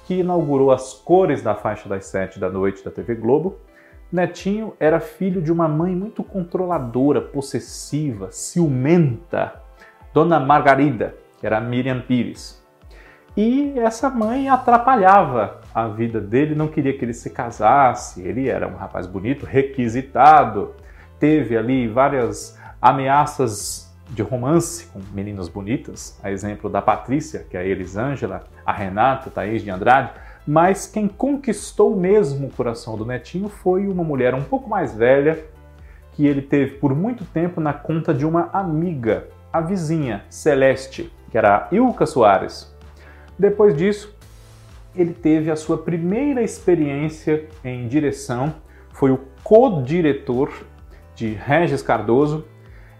que 0.05 0.19
inaugurou 0.19 0.73
as 0.73 0.95
cores 0.95 1.43
da 1.43 1.55
faixa 1.55 1.89
das 1.89 2.07
sete 2.07 2.41
da 2.41 2.51
noite 2.51 2.85
da 2.85 2.91
TV 2.91 3.15
Globo. 3.15 3.57
Netinho 4.13 4.75
era 4.79 5.01
filho 5.01 5.43
de 5.43 5.51
uma 5.53 5.67
mãe 5.67 5.95
muito 5.95 6.23
controladora, 6.23 7.21
possessiva, 7.21 8.29
ciumenta, 8.31 9.61
Dona 10.15 10.39
Margarida, 10.39 11.15
que 11.39 11.47
era 11.47 11.61
Miriam 11.61 12.01
Pires. 12.01 12.65
E 13.37 13.79
essa 13.79 14.09
mãe 14.09 14.49
atrapalhava 14.49 15.61
a 15.75 15.89
vida 15.89 16.21
dele, 16.21 16.55
não 16.55 16.69
queria 16.69 16.97
que 16.97 17.05
ele 17.05 17.13
se 17.13 17.29
casasse. 17.29 18.23
Ele 18.23 18.49
era 18.49 18.67
um 18.67 18.77
rapaz 18.77 19.07
bonito, 19.07 19.45
requisitado, 19.45 20.75
teve 21.19 21.57
ali 21.57 21.87
várias 21.87 22.59
ameaças 22.81 23.95
de 24.09 24.23
romance 24.23 24.87
com 24.87 25.01
meninas 25.13 25.49
bonitas, 25.49 26.19
a 26.23 26.31
exemplo 26.31 26.71
da 26.71 26.81
Patrícia, 26.81 27.45
que 27.51 27.57
é 27.57 27.61
a 27.61 27.65
Elisângela, 27.65 28.45
a 28.65 28.73
Renata, 28.73 29.31
Thaís 29.31 29.63
de 29.63 29.71
Andrade, 29.71 30.13
mas 30.47 30.87
quem 30.87 31.09
conquistou 31.09 31.97
mesmo 31.97 32.47
o 32.47 32.51
coração 32.51 32.97
do 32.97 33.05
netinho 33.05 33.49
foi 33.49 33.89
uma 33.89 34.05
mulher 34.05 34.35
um 34.35 34.45
pouco 34.45 34.71
mais 34.71 34.95
velha, 34.95 35.45
que 36.13 36.27
ele 36.27 36.41
teve 36.41 36.77
por 36.77 36.95
muito 36.95 37.25
tempo 37.25 37.61
na 37.61 37.73
conta 37.73 38.15
de 38.15 38.25
uma 38.25 38.49
amiga, 38.53 39.29
a 39.53 39.61
vizinha 39.61 40.25
Celeste, 40.31 41.13
que 41.31 41.37
era 41.37 41.57
a 41.57 41.75
Ilka 41.75 42.07
Soares. 42.07 42.75
Depois 43.39 43.77
disso, 43.77 44.17
ele 44.95 45.13
teve 45.13 45.51
a 45.51 45.57
sua 45.57 45.77
primeira 45.77 46.43
experiência 46.43 47.47
em 47.65 47.89
direção, 47.89 48.55
foi 48.93 49.11
o 49.11 49.21
co-diretor 49.43 50.51
de 51.15 51.33
Regis 51.33 51.83
Cardoso 51.83 52.47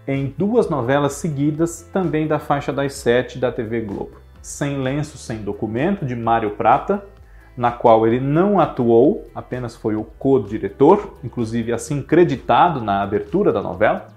em 0.07 0.33
duas 0.37 0.69
novelas 0.69 1.13
seguidas, 1.13 1.81
também 1.91 2.27
da 2.27 2.39
faixa 2.39 2.71
das 2.71 2.93
sete 2.93 3.39
da 3.39 3.51
TV 3.51 3.81
Globo. 3.81 4.17
Sem 4.41 4.81
Lenço, 4.81 5.17
Sem 5.17 5.39
Documento, 5.39 6.05
de 6.05 6.15
Mário 6.15 6.51
Prata, 6.51 7.03
na 7.57 7.71
qual 7.71 8.05
ele 8.05 8.19
não 8.19 8.59
atuou, 8.59 9.27
apenas 9.33 9.75
foi 9.75 9.95
o 9.95 10.03
co-diretor, 10.03 11.17
inclusive 11.23 11.73
assim 11.73 12.03
creditado 12.03 12.79
na 12.79 13.01
abertura 13.01 13.51
da 13.51 13.61
novela. 13.61 14.09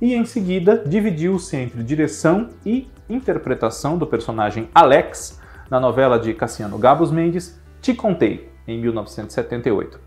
E 0.00 0.14
em 0.14 0.24
seguida 0.24 0.82
dividiu-se 0.84 1.56
entre 1.56 1.82
direção 1.84 2.48
e 2.66 2.90
interpretação 3.08 3.96
do 3.96 4.06
personagem 4.06 4.68
Alex, 4.74 5.40
na 5.70 5.78
novela 5.78 6.18
de 6.18 6.34
Cassiano 6.34 6.76
Gabos 6.76 7.12
Mendes, 7.12 7.58
Te 7.80 7.94
Contei, 7.94 8.50
em 8.66 8.78
1978. 8.80 10.00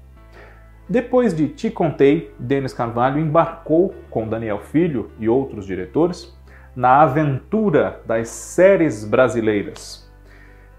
Depois 0.88 1.34
de 1.34 1.48
Te 1.48 1.72
Contei, 1.72 2.32
Denis 2.38 2.74
Carvalho 2.74 3.20
embarcou 3.20 3.96
com 4.10 4.28
Daniel 4.28 4.60
Filho 4.60 5.10
e 5.18 5.30
outros 5.30 5.66
diretores 5.66 6.36
na 6.76 7.02
aventura 7.02 8.02
das 8.06 8.28
séries 8.28 9.06
brasileiras 9.06 10.06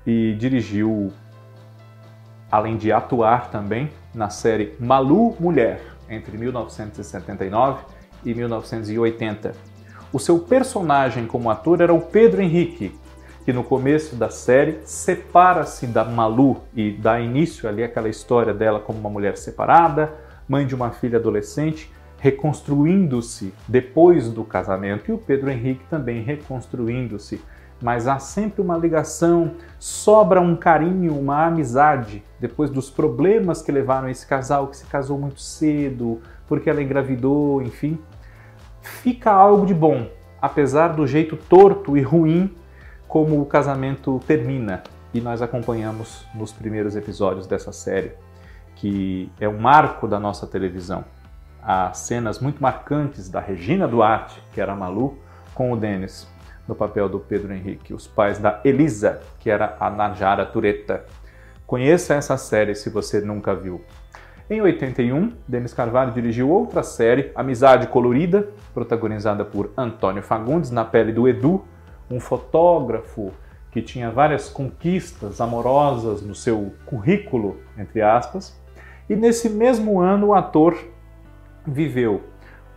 e 0.07 0.35
dirigiu, 0.39 1.11
além 2.51 2.77
de 2.77 2.93
atuar 2.93 3.51
também, 3.51 3.91
na 4.15 4.31
série 4.31 4.75
Malu 4.79 5.37
Mulher, 5.39 5.83
entre 6.09 6.39
1979 6.39 7.85
e 8.25 8.35
1980. 8.35 9.55
O 10.13 10.19
seu 10.19 10.39
personagem 10.39 11.27
como 11.27 11.51
ator 11.51 11.81
era 11.81 11.93
o 11.93 12.01
Pedro 12.01 12.41
Henrique, 12.41 12.95
que 13.45 13.53
no 13.53 13.63
começo 13.63 14.17
da 14.17 14.29
série 14.29 14.81
separa-se 14.85 15.87
da 15.87 16.05
Malu 16.05 16.63
e 16.75 16.91
dá 16.91 17.21
início 17.21 17.69
ali 17.69 17.83
aquela 17.83 18.09
história 18.09 18.55
dela 18.55 18.81
como 18.81 18.99
uma 18.99 19.11
mulher 19.11 19.37
separada, 19.37 20.13
mãe 20.49 20.67
de 20.67 20.75
uma 20.75 20.91
filha 20.91 21.19
adolescente, 21.19 21.93
reconstruindo-se 22.19 23.53
depois 23.69 24.31
do 24.31 24.43
casamento 24.43 25.11
e 25.11 25.15
o 25.15 25.19
Pedro 25.19 25.51
Henrique 25.51 25.85
também 25.89 26.23
reconstruindo-se. 26.23 27.41
Mas 27.81 28.09
há 28.09 28.19
sempre 28.19 28.63
uma 28.63 28.77
ligação, 28.77 29.53
sobra 29.79 30.41
um 30.41 30.57
carinho, 30.57 31.19
uma 31.19 31.47
amizade 31.47 32.25
depois 32.41 32.71
dos 32.71 32.89
problemas 32.89 33.61
que 33.61 33.71
levaram 33.71 34.09
esse 34.09 34.27
casal 34.27 34.69
que 34.69 34.77
se 34.77 34.87
casou 34.87 35.19
muito 35.19 35.41
cedo, 35.41 36.21
porque 36.47 36.71
ela 36.71 36.83
engravidou, 36.83 37.61
enfim. 37.61 37.99
Fica 38.81 39.31
algo 39.31 39.67
de 39.67 39.75
bom, 39.75 40.09
apesar 40.41 40.89
do 40.89 41.07
jeito 41.07 41.37
torto 41.37 41.97
e 41.97 42.03
ruim 42.03 42.55
como 43.07 43.41
o 43.41 43.47
casamento 43.47 44.21
termina 44.27 44.83
e 45.17 45.21
nós 45.21 45.41
acompanhamos 45.41 46.27
nos 46.35 46.53
primeiros 46.53 46.95
episódios 46.95 47.47
dessa 47.47 47.73
série, 47.73 48.13
que 48.75 49.31
é 49.41 49.49
um 49.49 49.59
marco 49.59 50.07
da 50.07 50.21
nossa 50.21 50.47
televisão. 50.47 51.05
Há 51.63 51.93
cenas 51.95 52.39
muito 52.39 52.63
marcantes 52.63 53.29
da 53.29 53.41
Regina 53.41 53.89
Duarte, 53.89 54.43
que 54.53 54.61
era 54.61 54.73
a 54.73 54.77
Malu, 54.77 55.19
com 55.55 55.73
o 55.73 55.77
Denis, 55.77 56.29
no 56.67 56.75
papel 56.75 57.09
do 57.09 57.21
Pedro 57.21 57.53
Henrique, 57.53 57.95
os 57.95 58.07
pais 58.07 58.39
da 58.39 58.61
Elisa, 58.65 59.21
que 59.41 59.51
era 59.51 59.77
a 59.79 59.89
Najara 59.91 60.45
Tureta. 60.45 61.05
Conheça 61.67 62.15
essa 62.15 62.37
série 62.37 62.75
se 62.75 62.91
você 62.91 63.21
nunca 63.21 63.55
viu. 63.55 63.85
Em 64.49 64.61
81, 64.61 65.33
Denis 65.47 65.75
Carvalho 65.75 66.13
dirigiu 66.13 66.49
outra 66.49 66.83
série, 66.83 67.33
Amizade 67.35 67.89
Colorida, 67.89 68.49
protagonizada 68.73 69.45
por 69.45 69.73
Antônio 69.77 70.23
Fagundes, 70.23 70.71
na 70.71 70.85
pele 70.85 71.13
do 71.13 71.27
Edu, 71.27 71.65
um 72.09 72.21
fotógrafo 72.21 73.33
que 73.73 73.83
tinha 73.83 74.11
várias 74.11 74.49
conquistas 74.49 75.41
amorosas 75.41 76.23
no 76.23 76.35
seu 76.35 76.73
currículo, 76.87 77.61
entre 77.77 78.01
aspas, 78.01 78.57
e 79.11 79.17
nesse 79.17 79.51
mesmo 79.51 80.01
ano 80.01 80.29
o 80.29 80.35
ator 80.35 80.77
viveu 81.67 82.23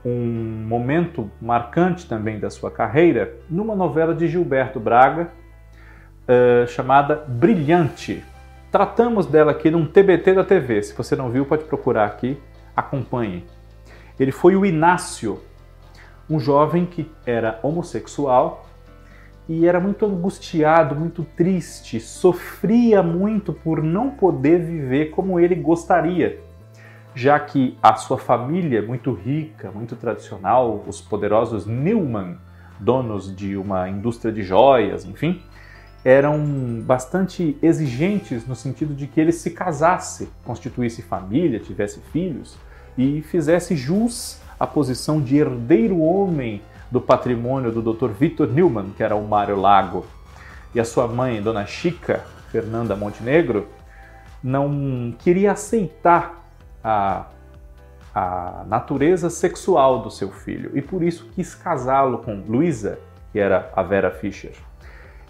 um 0.04 0.66
momento 0.68 1.30
marcante 1.42 2.08
também 2.08 2.40
da 2.40 2.50
sua 2.50 2.72
carreira 2.72 3.36
numa 3.50 3.76
novela 3.76 4.14
de 4.14 4.28
Gilberto 4.28 4.80
Braga, 4.80 5.30
uh, 6.28 6.68
chamada 6.68 7.16
Brilhante. 7.28 8.24
Tratamos 8.72 9.26
dela 9.26 9.52
aqui 9.52 9.70
num 9.70 9.86
TBT 9.86 10.34
da 10.34 10.44
TV. 10.44 10.84
Se 10.84 10.94
você 10.94 11.16
não 11.16 11.30
viu, 11.30 11.46
pode 11.46 11.64
procurar 11.66 12.06
aqui, 12.06 12.38
acompanhe. 12.76 13.46
Ele 14.20 14.32
foi 14.32 14.56
o 14.56 14.66
Inácio, 14.66 15.40
um 16.30 16.40
jovem 16.40 16.86
que 16.86 17.10
era 17.26 17.60
homossexual 17.64 18.70
e 19.48 19.66
era 19.66 19.80
muito 19.80 20.06
angustiado, 20.06 20.96
muito 20.96 21.24
triste, 21.36 22.00
sofria 22.00 23.02
muito 23.02 23.52
por 23.52 23.82
não 23.82 24.12
poder 24.12 24.60
viver 24.60 25.10
como 25.10 25.40
ele 25.40 25.56
gostaria, 25.56 26.40
já 27.16 27.40
que 27.40 27.78
a 27.82 27.96
sua 27.96 28.18
família, 28.18 28.82
muito 28.82 29.14
rica, 29.14 29.72
muito 29.72 29.96
tradicional, 29.96 30.84
os 30.88 31.02
poderosos 31.02 31.66
Newman, 31.66 32.38
donos 32.80 33.36
de 33.36 33.58
uma 33.58 33.90
indústria 33.90 34.32
de 34.32 34.42
joias, 34.44 35.06
enfim, 35.06 35.42
eram 36.04 36.82
bastante 36.86 37.58
exigentes 37.62 38.48
no 38.48 38.56
sentido 38.56 38.94
de 38.94 39.06
que 39.06 39.20
ele 39.20 39.32
se 39.32 39.52
casasse, 39.52 40.30
constituísse 40.46 41.02
família, 41.02 41.60
tivesse 41.60 42.00
filhos 42.12 42.58
e 42.98 43.22
fizesse 43.22 43.76
jus 43.76 44.40
à 44.60 44.66
posição 44.66 45.22
de 45.22 45.38
herdeiro 45.38 46.00
homem 46.00 46.62
do 46.90 47.02
patrimônio 47.02 47.72
do 47.72 47.94
Dr. 47.94 48.10
Victor 48.10 48.48
Newman, 48.48 48.92
que 48.96 49.04
era 49.04 49.16
o 49.16 49.28
Mário 49.28 49.60
Lago. 49.60 50.06
E 50.74 50.80
a 50.80 50.86
sua 50.86 51.08
mãe, 51.08 51.42
Dona 51.42 51.66
Chica 51.66 52.24
Fernanda 52.52 52.96
Montenegro, 52.96 53.68
não 54.44 55.14
queria 55.20 55.52
aceitar 55.52 56.39
a, 56.84 57.26
a 58.14 58.64
natureza 58.68 59.30
sexual 59.30 60.02
do 60.02 60.12
seu 60.12 60.32
filho 60.32 60.72
e 60.74 60.82
por 60.82 61.04
isso 61.04 61.30
quis 61.34 61.54
casá-lo 61.56 62.20
com 62.20 62.44
Luísa, 62.48 63.00
que 63.32 63.40
era 63.40 63.72
a 63.76 63.84
Vera 63.84 64.12
Fischer. 64.12 64.54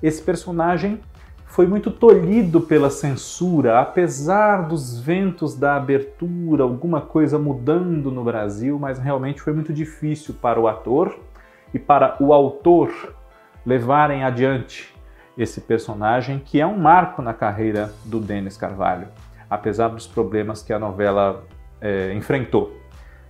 Esse 0.01 0.21
personagem 0.21 0.99
foi 1.45 1.65
muito 1.65 1.89
tolhido 1.89 2.61
pela 2.61 2.89
censura, 2.91 3.79
apesar 3.79 4.67
dos 4.67 4.99
ventos 4.99 5.55
da 5.55 5.75
abertura, 5.75 6.63
alguma 6.63 7.01
coisa 7.01 7.39
mudando 7.39 8.11
no 8.11 8.23
Brasil, 8.23 8.77
mas 8.77 8.99
realmente 8.99 9.41
foi 9.41 9.51
muito 9.51 9.73
difícil 9.73 10.35
para 10.35 10.59
o 10.59 10.67
ator 10.67 11.19
e 11.73 11.79
para 11.79 12.15
o 12.19 12.33
autor 12.33 13.15
levarem 13.65 14.23
adiante 14.23 14.93
esse 15.35 15.59
personagem, 15.59 16.39
que 16.39 16.61
é 16.61 16.67
um 16.67 16.77
marco 16.77 17.21
na 17.21 17.33
carreira 17.33 17.91
do 18.05 18.19
Denis 18.19 18.55
Carvalho, 18.55 19.07
apesar 19.49 19.89
dos 19.89 20.05
problemas 20.05 20.61
que 20.61 20.71
a 20.71 20.79
novela 20.79 21.43
é, 21.81 22.13
enfrentou. 22.13 22.77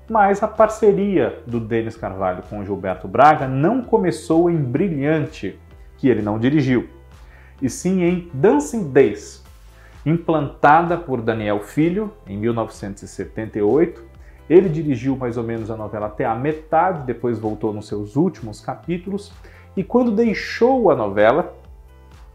Mas 0.10 0.42
a 0.42 0.48
parceria 0.48 1.42
do 1.46 1.60
Denis 1.60 1.96
Carvalho 1.96 2.44
com 2.50 2.64
Gilberto 2.66 3.08
Braga 3.08 3.48
não 3.48 3.82
começou 3.82 4.50
em 4.50 4.58
Brilhante, 4.58 5.60
que 5.98 6.08
ele 6.08 6.22
não 6.22 6.40
dirigiu, 6.40 6.90
e 7.62 7.70
sim 7.70 8.04
em 8.04 8.30
Dancing 8.34 8.92
Days, 8.92 9.44
implantada 10.06 10.98
por 10.98 11.22
Daniel 11.22 11.60
Filho 11.60 12.12
em 12.26 12.38
1978 12.38 14.10
ele 14.50 14.68
dirigiu 14.68 15.16
mais 15.16 15.38
ou 15.38 15.44
menos 15.44 15.70
a 15.70 15.78
novela 15.78 16.08
até 16.08 16.26
a 16.26 16.34
metade, 16.34 17.06
depois 17.06 17.38
voltou 17.38 17.72
nos 17.72 17.88
seus 17.88 18.16
últimos 18.16 18.60
capítulos, 18.60 19.32
e 19.78 19.84
quando 19.84 20.12
deixou 20.12 20.90
a 20.90 20.96
novela, 20.96 21.56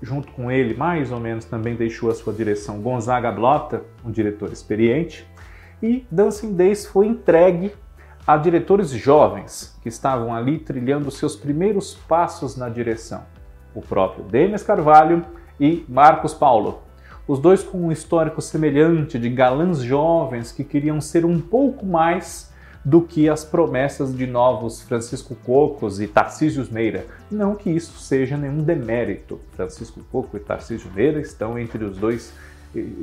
junto 0.02 0.32
com 0.32 0.50
ele, 0.50 0.74
mais 0.74 1.10
ou 1.10 1.20
menos, 1.20 1.44
também 1.44 1.74
deixou 1.74 2.10
a 2.10 2.14
sua 2.14 2.32
direção 2.32 2.80
Gonzaga 2.80 3.30
Blota, 3.30 3.82
um 4.04 4.10
diretor 4.10 4.52
experiente, 4.52 5.26
e 5.82 6.06
Dancing 6.10 6.54
Days 6.54 6.86
foi 6.86 7.06
entregue 7.06 7.72
a 8.26 8.36
diretores 8.36 8.90
jovens 8.90 9.78
que 9.82 9.88
estavam 9.88 10.34
ali 10.34 10.58
trilhando 10.58 11.10
seus 11.10 11.36
primeiros 11.36 11.95
passos 11.95 12.56
na 12.56 12.69
direção. 12.69 13.23
O 13.75 13.82
próprio 13.82 14.25
Denis 14.25 14.62
Carvalho 14.62 15.25
e 15.60 15.84
Marcos 15.88 16.32
Paulo, 16.32 16.82
os 17.26 17.38
dois 17.38 17.62
com 17.62 17.78
um 17.78 17.92
histórico 17.92 18.40
semelhante 18.40 19.19
de 19.19 19.28
galãs 19.28 19.82
jovens 19.82 20.52
que 20.52 20.64
queriam 20.64 21.00
ser 21.00 21.25
um 21.25 21.40
pouco 21.40 21.84
mais 21.84 22.53
do 22.84 23.00
que 23.00 23.28
as 23.28 23.44
promessas 23.44 24.14
de 24.14 24.26
novos 24.26 24.82
Francisco 24.82 25.34
Cocos 25.36 26.00
e 26.00 26.06
Tarcísio 26.06 26.66
Meira. 26.70 27.06
Não 27.30 27.54
que 27.54 27.70
isso 27.70 27.99
seja 27.99 28.36
nenhum 28.36 28.62
demérito. 28.62 29.40
Francisco 29.52 30.00
Coco 30.12 30.36
e 30.36 30.40
Tarcísio 30.40 30.90
Meira 30.94 31.20
estão 31.20 31.58
entre 31.58 31.82
os 31.82 31.97
dois, 31.97 32.34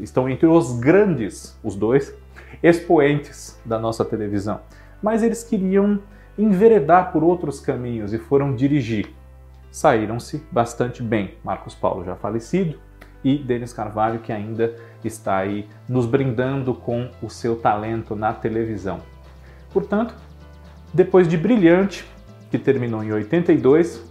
estão 0.02 0.30
entre 0.30 0.46
os 0.46 0.80
grandes, 0.80 1.58
os 1.64 1.76
dois, 1.76 2.14
expoentes 2.62 3.60
da 3.66 3.80
nossa 3.80 4.06
televisão. 4.06 4.60
Mas 5.02 5.24
eles 5.24 5.44
queriam 5.44 6.00
enveredar 6.38 7.12
por 7.12 7.24
outros 7.24 7.60
caminhos 7.60 8.14
e 8.14 8.20
foram 8.20 8.56
dirigir. 8.56 9.10
Saíram-se 9.72 10.44
bastante 10.52 11.02
bem. 11.02 11.36
Marcos 11.44 11.74
Paulo 11.74 12.04
já 12.04 12.16
falecido, 12.16 12.78
e 13.24 13.38
Denis 13.38 13.74
Carvalho, 13.74 14.20
que 14.20 14.32
ainda 14.32 14.76
está 15.04 15.38
aí 15.38 15.68
nos 15.88 16.06
brindando 16.06 16.74
com 16.74 17.10
o 17.22 17.30
seu 17.30 17.56
talento 17.56 18.16
na 18.16 18.34
televisão. 18.34 19.00
Portanto, 19.74 20.14
depois 20.94 21.28
de 21.28 21.38
Brilhante, 21.38 22.06
que 22.50 22.58
terminou 22.58 23.04
em 23.04 23.12
82, 23.12 24.04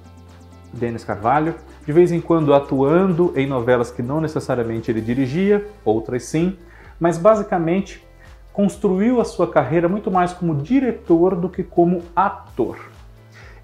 Denis 0.73 1.05
Carvalho, 1.05 1.55
de 1.85 1.93
vez 1.93 2.13
em 2.13 2.21
quando 2.21 2.55
atuando 2.55 3.33
em 3.37 3.47
novelas 3.47 3.91
que 3.91 4.03
não 4.03 4.21
necessariamente 4.21 4.91
ele 4.91 5.01
dirigia, 5.01 5.67
outras 5.85 6.25
sim, 6.25 6.57
mas 6.99 7.19
basicamente 7.19 8.05
construiu 8.53 9.21
a 9.21 9.25
sua 9.25 9.51
carreira 9.51 9.89
muito 9.89 10.11
mais 10.11 10.33
como 10.33 10.55
diretor 10.55 11.35
do 11.35 11.49
que 11.49 11.63
como 11.63 12.03
ator. 12.15 12.79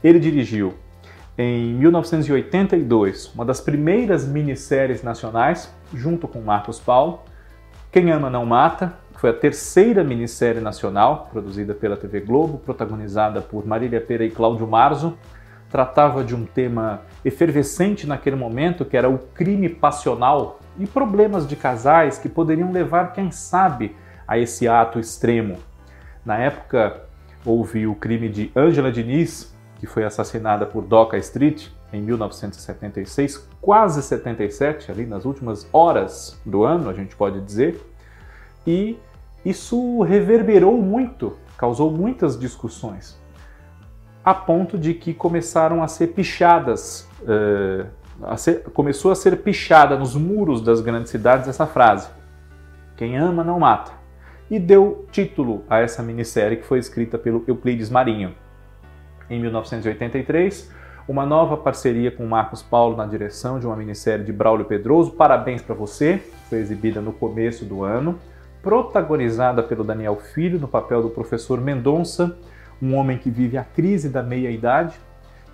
Ele 0.03 0.19
dirigiu 0.19 0.75
em 1.39 1.75
1982, 1.75 3.33
uma 3.35 3.45
das 3.45 3.61
primeiras 3.61 4.27
minisséries 4.27 5.03
nacionais, 5.03 5.73
junto 5.93 6.27
com 6.27 6.41
Marcos 6.41 6.81
Paulo, 6.81 7.21
Quem 7.93 8.11
Ama 8.11 8.31
Não 8.31 8.47
Mata, 8.47 8.95
que 9.17 9.21
foi 9.23 9.31
a 9.31 9.35
terceira 9.35 10.05
minissérie 10.05 10.61
nacional 10.61 11.31
produzida 11.33 11.75
pela 11.75 11.97
TV 11.97 12.21
Globo, 12.21 12.59
protagonizada 12.59 13.41
por 13.41 13.67
Marília 13.67 13.99
Pera 13.99 14.23
e 14.25 14.31
Cláudio 14.31 14.67
Marzo, 14.67 15.17
tratava 15.71 16.23
de 16.23 16.35
um 16.35 16.45
tema 16.45 17.01
efervescente 17.25 18.07
naquele 18.07 18.37
momento, 18.37 18.85
que 18.85 18.95
era 18.95 19.09
o 19.09 19.19
crime 19.19 19.71
passional 19.71 20.61
e 20.79 20.87
problemas 20.87 21.49
de 21.49 21.57
casais 21.57 22.19
que 22.19 22.29
poderiam 22.29 22.71
levar, 22.71 23.15
quem 23.15 23.31
sabe, 23.31 23.97
a 24.29 24.39
esse 24.39 24.69
ato 24.69 25.01
extremo. 25.01 25.57
Na 26.23 26.37
época, 26.37 27.03
houve 27.43 27.87
o 27.87 27.95
crime 27.95 28.29
de 28.29 28.53
Ângela 28.55 28.93
Diniz, 28.93 29.57
que 29.77 29.87
foi 29.87 30.05
assassinada 30.05 30.67
por 30.67 30.85
Doca 30.85 31.17
Street 31.17 31.69
em 31.91 32.03
1976, 32.03 33.49
quase 33.63 34.03
77, 34.03 34.91
ali 34.91 35.07
nas 35.07 35.25
últimas 35.25 35.67
horas 35.73 36.39
do 36.45 36.65
ano, 36.65 36.91
a 36.91 36.93
gente 36.93 37.17
pode 37.17 37.41
dizer. 37.41 37.81
E 38.67 38.99
isso 39.47 40.03
reverberou 40.03 40.77
muito, 40.83 41.37
causou 41.57 41.89
muitas 41.89 42.37
discussões, 42.37 43.17
a 44.25 44.35
ponto 44.35 44.77
de 44.77 44.93
que 44.93 45.15
começaram 45.15 45.85
a 45.85 45.87
ser 45.87 46.09
pichadas, 46.09 47.09
uh, 47.23 47.87
a 48.25 48.37
ser, 48.37 48.65
começou 48.71 49.13
a 49.13 49.15
ser 49.15 49.37
pichada 49.43 49.97
nos 49.97 50.17
muros 50.17 50.61
das 50.61 50.81
grandes 50.81 51.13
cidades 51.13 51.47
essa 51.47 51.65
frase: 51.65 52.09
Quem 52.97 53.17
ama 53.17 53.45
não 53.45 53.61
mata. 53.61 53.93
E 54.51 54.59
deu 54.59 55.07
título 55.13 55.65
a 55.71 55.79
essa 55.79 56.03
minissérie 56.03 56.57
que 56.57 56.67
foi 56.67 56.81
escrita 56.81 57.17
pelo 57.17 57.45
Euclides 57.47 57.89
Marinho 57.89 58.35
em 59.31 59.41
1983, 59.41 60.73
uma 61.07 61.25
nova 61.25 61.57
parceria 61.57 62.11
com 62.11 62.27
Marcos 62.27 62.63
Paulo 62.63 62.97
na 62.97 63.07
direção 63.07 63.61
de 63.61 63.67
uma 63.67 63.77
minissérie 63.77 64.25
de 64.25 64.33
Braulio 64.33 64.65
Pedroso, 64.65 65.13
Parabéns 65.13 65.63
para 65.63 65.75
você, 65.75 66.21
foi 66.49 66.59
exibida 66.59 67.01
no 67.01 67.13
começo 67.13 67.65
do 67.65 67.85
ano, 67.85 68.19
protagonizada 68.67 69.63
pelo 69.63 69.85
Daniel 69.85 70.17
Filho 70.17 70.59
no 70.59 70.67
papel 70.67 71.01
do 71.01 71.09
professor 71.09 71.61
Mendonça, 71.61 72.37
um 72.83 72.97
homem 72.97 73.17
que 73.17 73.31
vive 73.31 73.57
a 73.57 73.63
crise 73.63 74.09
da 74.09 74.25
meia-idade, 74.25 74.99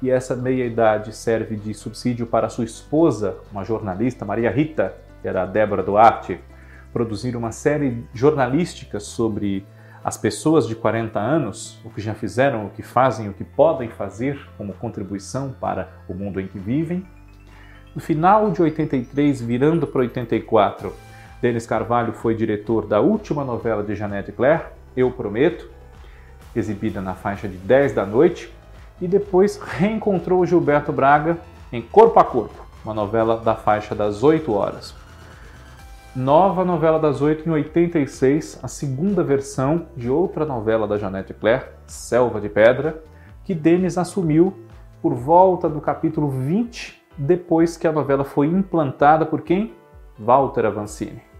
e 0.01 0.11
essa 0.11 0.35
meia-idade 0.35 1.15
serve 1.15 1.57
de 1.57 1.75
subsídio 1.75 2.27
para 2.27 2.49
sua 2.49 2.65
esposa, 2.65 3.37
uma 3.53 3.65
jornalista, 3.65 4.25
Maria 4.25 4.51
Rita, 4.51 4.95
que 5.21 5.29
era 5.29 5.43
a 5.43 5.45
Débora 5.45 5.83
Duarte, 5.83 6.41
produzir 6.91 7.37
uma 7.37 7.53
série 7.53 8.03
jornalística 8.15 8.99
sobre 8.99 9.67
as 10.03 10.17
pessoas 10.17 10.67
de 10.67 10.75
40 10.75 11.21
anos, 11.21 11.79
o 11.85 11.91
que 11.91 12.01
já 12.01 12.15
fizeram, 12.15 12.65
o 12.65 12.71
que 12.71 12.83
fazem, 12.83 13.29
o 13.29 13.35
que 13.35 13.45
podem 13.45 13.91
fazer 13.91 14.41
como 14.57 14.73
contribuição 14.73 15.55
para 15.61 15.91
o 16.09 16.15
mundo 16.15 16.41
em 16.41 16.47
que 16.47 16.59
vivem. 16.59 17.07
No 17.95 18.01
final 18.01 18.51
de 18.51 18.63
83, 18.63 19.43
virando 19.43 19.87
para 19.87 20.01
84, 20.01 21.12
Denis 21.43 21.67
Carvalho 21.67 22.13
foi 22.13 22.37
diretor 22.37 22.87
da 22.87 23.01
última 23.01 23.43
novela 23.43 23.83
de 23.83 23.97
Jeanette 23.97 24.31
Claire, 24.31 24.67
Eu 24.97 25.11
Prometo, 25.11 25.69
exibida 26.55 27.01
na 27.01 27.15
faixa 27.15 27.49
de 27.49 27.57
10 27.57 27.95
da 27.95 28.07
noite, 28.07 28.55
e 29.01 29.09
depois 29.09 29.57
reencontrou 29.57 30.47
Gilberto 30.47 30.93
Braga 30.93 31.37
em 31.73 31.83
Corpo 31.83 32.21
a 32.21 32.25
Corpo, 32.25 32.65
uma 32.85 32.95
novela 32.95 33.39
da 33.39 33.57
faixa 33.57 33.93
das 33.93 34.23
8 34.23 34.53
horas. 34.53 34.95
Nova 36.15 36.65
novela 36.65 37.01
das 37.01 37.21
oito 37.21 37.49
em 37.49 37.53
86, 37.53 38.61
a 38.63 38.69
segunda 38.69 39.25
versão 39.25 39.87
de 39.97 40.09
outra 40.09 40.45
novela 40.45 40.87
da 40.87 40.97
Janete 40.97 41.35
Claire, 41.35 41.65
Selva 41.89 42.41
de 42.41 42.51
Pedra, 42.51 43.03
que 43.43 43.55
Denis 43.55 43.99
assumiu 43.99 44.57
por 45.01 45.15
volta 45.15 45.69
do 45.69 45.81
capítulo 45.81 46.29
20 46.29 47.03
depois 47.19 47.77
que 47.77 47.89
a 47.89 47.93
novela 47.93 48.23
foi 48.23 48.47
implantada 48.47 49.27
por 49.27 49.41
quem? 49.41 49.75
Walter 50.19 50.67
Avancini. 50.67 51.32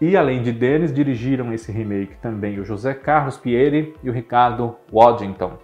E 0.00 0.14
além 0.14 0.42
de 0.42 0.52
Denis, 0.52 0.92
dirigiram 0.92 1.54
esse 1.54 1.72
remake 1.72 2.16
também 2.16 2.58
o 2.58 2.64
José 2.64 2.92
Carlos 2.92 3.38
Pieri 3.38 3.94
e 4.02 4.10
o 4.10 4.12
Ricardo 4.12 4.76
Waddington. 4.92 5.58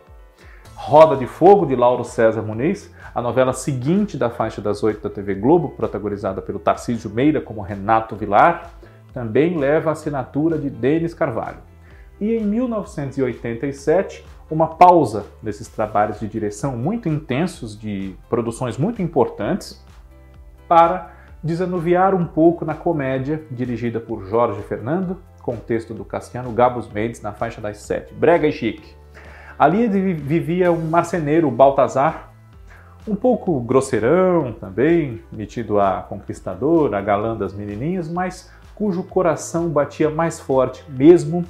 Roda 0.75 1.17
de 1.17 1.27
Fogo, 1.27 1.67
de 1.67 1.77
Lauro 1.77 2.03
César 2.03 2.41
Muniz, 2.41 2.93
a 3.15 3.21
novela 3.21 3.53
seguinte 3.53 4.17
da 4.17 4.31
faixa 4.31 4.63
das 4.63 4.83
oito 4.83 5.03
da 5.03 5.11
TV 5.11 5.35
Globo, 5.35 5.69
protagonizada 5.71 6.41
pelo 6.41 6.59
Tarcísio 6.59 7.11
Meira 7.11 7.43
como 7.43 7.61
Renato 7.61 8.17
Vilar, 8.17 8.73
também 9.13 9.59
leva 9.59 9.91
a 9.91 9.93
assinatura 9.93 10.57
de 10.57 10.71
Denis 10.71 11.13
Carvalho. 11.13 11.59
E 12.19 12.35
em 12.35 12.45
1987, 12.45 14.25
uma 14.51 14.67
pausa 14.67 15.27
nesses 15.43 15.69
trabalhos 15.69 16.19
de 16.19 16.27
direção 16.27 16.77
muito 16.77 17.09
intensos, 17.09 17.79
de 17.79 18.15
produções 18.31 18.79
muito 18.79 19.03
importantes, 19.03 19.85
para 20.67 21.11
desanuviar 21.43 22.15
um 22.15 22.25
pouco 22.25 22.65
na 22.65 22.75
comédia 22.75 23.43
dirigida 23.51 23.99
por 23.99 24.25
Jorge 24.27 24.63
Fernando, 24.63 25.19
com 25.43 25.57
texto 25.57 25.93
do 25.93 26.05
Cassiano 26.05 26.53
Gabos 26.53 26.89
Mendes 26.89 27.21
na 27.21 27.33
faixa 27.33 27.61
das 27.61 27.79
sete, 27.79 28.15
Brega 28.15 28.47
e 28.47 28.53
Chique. 28.53 28.95
Ali 29.59 29.89
vivia 29.89 30.71
um 30.71 30.89
marceneiro, 30.89 31.51
Baltazar, 31.51 32.33
um 33.07 33.17
pouco 33.17 33.61
grosseirão 33.61 34.53
também, 34.53 35.21
metido 35.33 35.81
a 35.81 36.03
conquistador, 36.03 36.95
a 36.95 37.01
galã 37.01 37.37
das 37.37 37.53
menininhas, 37.53 38.09
mas 38.09 38.53
cujo 38.75 39.03
coração 39.03 39.69
batia 39.69 40.09
mais 40.09 40.39
forte 40.39 40.85
mesmo 40.89 41.45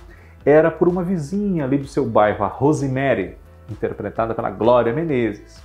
era 0.45 0.71
por 0.71 0.89
uma 0.89 1.05
vizinha 1.05 1.65
ali 1.65 1.77
do 1.77 1.87
seu 1.87 2.07
bairro, 2.07 2.43
a 2.45 2.49
Rosemary, 2.49 3.37
interpretada 3.71 4.35
pela 4.35 4.51
Glória 4.51 4.93
Menezes. 4.93 5.63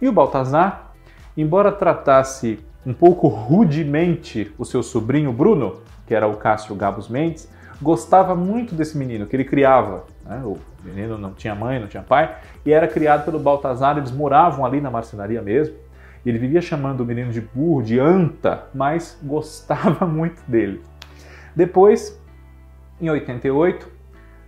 E 0.00 0.08
o 0.08 0.12
Baltazar, 0.12 0.92
embora 1.36 1.72
tratasse 1.72 2.60
um 2.86 2.94
pouco 2.94 3.26
rudemente 3.26 4.54
o 4.56 4.64
seu 4.64 4.80
sobrinho 4.80 5.32
Bruno, 5.32 5.80
que 6.06 6.14
era 6.14 6.28
o 6.28 6.36
Cássio 6.36 6.76
Gabos 6.76 7.08
Mendes, 7.08 7.50
gostava 7.82 8.36
muito 8.36 8.76
desse 8.76 8.96
menino 8.96 9.26
que 9.26 9.34
ele 9.34 9.44
criava. 9.44 10.04
Né? 10.24 10.40
O 10.44 10.56
menino 10.84 11.18
não 11.18 11.32
tinha 11.32 11.52
mãe, 11.52 11.80
não 11.80 11.88
tinha 11.88 12.02
pai, 12.04 12.36
e 12.64 12.72
era 12.72 12.86
criado 12.86 13.24
pelo 13.24 13.40
Baltazar, 13.40 13.98
eles 13.98 14.12
moravam 14.12 14.64
ali 14.64 14.80
na 14.80 14.88
marcenaria 14.88 15.42
mesmo. 15.42 15.74
Ele 16.24 16.38
vivia 16.38 16.60
chamando 16.60 17.00
o 17.00 17.04
menino 17.04 17.32
de 17.32 17.40
burro, 17.40 17.82
de 17.82 17.98
anta, 17.98 18.66
mas 18.72 19.18
gostava 19.22 20.06
muito 20.06 20.40
dele. 20.46 20.80
Depois, 21.54 22.20
em 23.00 23.10
88, 23.10 23.96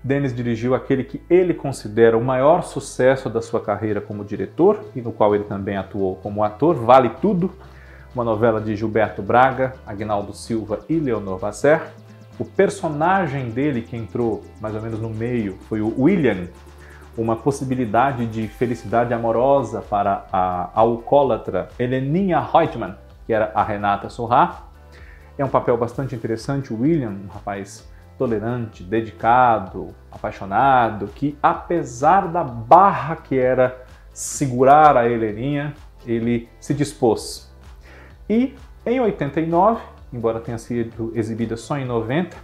Dennis 0.03 0.35
dirigiu 0.35 0.77
aquele 0.77 1.03
que 1.03 1.20
ele 1.29 1.55
considera 1.55 2.16
o 2.16 2.24
maior 2.24 2.62
sucesso 2.62 3.29
da 3.29 3.42
sua 3.42 3.61
carreira 3.61 4.01
como 4.01 4.24
diretor 4.24 4.85
e 4.94 5.01
no 5.01 5.11
qual 5.11 5.35
ele 5.35 5.44
também 5.44 5.77
atuou 5.77 6.16
como 6.16 6.44
ator, 6.44 6.77
Vale 6.77 7.11
Tudo, 7.20 7.53
uma 8.19 8.25
novela 8.25 8.61
de 8.61 8.75
Gilberto 8.75 9.23
Braga, 9.23 9.75
Agnaldo 9.87 10.35
Silva 10.35 10.81
e 10.89 10.99
Leonor 10.99 11.39
Vasser. 11.39 11.81
O 12.37 12.45
personagem 12.45 13.51
dele 13.51 13.81
que 13.81 13.97
entrou 13.97 14.43
mais 14.61 14.75
ou 14.75 14.83
menos 14.83 14.99
no 14.99 15.09
meio 15.09 15.57
foi 15.69 15.81
o 15.81 15.95
William, 15.97 16.49
uma 17.17 17.37
possibilidade 17.37 18.27
de 18.27 18.49
felicidade 18.49 19.15
amorosa 19.15 19.81
para 19.83 20.27
a 20.33 20.69
alcoólatra 20.75 21.69
Heleninha 21.79 22.41
Reutemann, 22.41 22.97
que 23.25 23.33
era 23.33 23.53
a 23.55 23.63
Renata 23.63 24.11
Sorrá. 24.11 24.65
É 25.39 25.45
um 25.45 25.49
papel 25.49 25.77
bastante 25.77 26.17
interessante. 26.17 26.75
O 26.75 26.81
William, 26.81 27.11
um 27.11 27.29
rapaz 27.33 27.89
tolerante, 28.19 28.83
dedicado, 28.83 29.95
apaixonado, 30.11 31.07
que 31.07 31.39
apesar 31.41 32.27
da 32.27 32.43
barra 32.43 33.15
que 33.15 33.39
era 33.39 33.81
segurar 34.13 34.97
a 34.97 35.09
Heleninha, 35.09 35.73
ele 36.05 36.49
se 36.59 36.75
dispôs. 36.75 37.48
E 38.29 38.55
em 38.85 39.01
89, 39.01 39.81
embora 40.12 40.41
tenha 40.41 40.59
sido 40.59 41.12
exibida 41.14 41.57
só 41.57 41.79
em 41.79 41.85
90, 41.85 42.37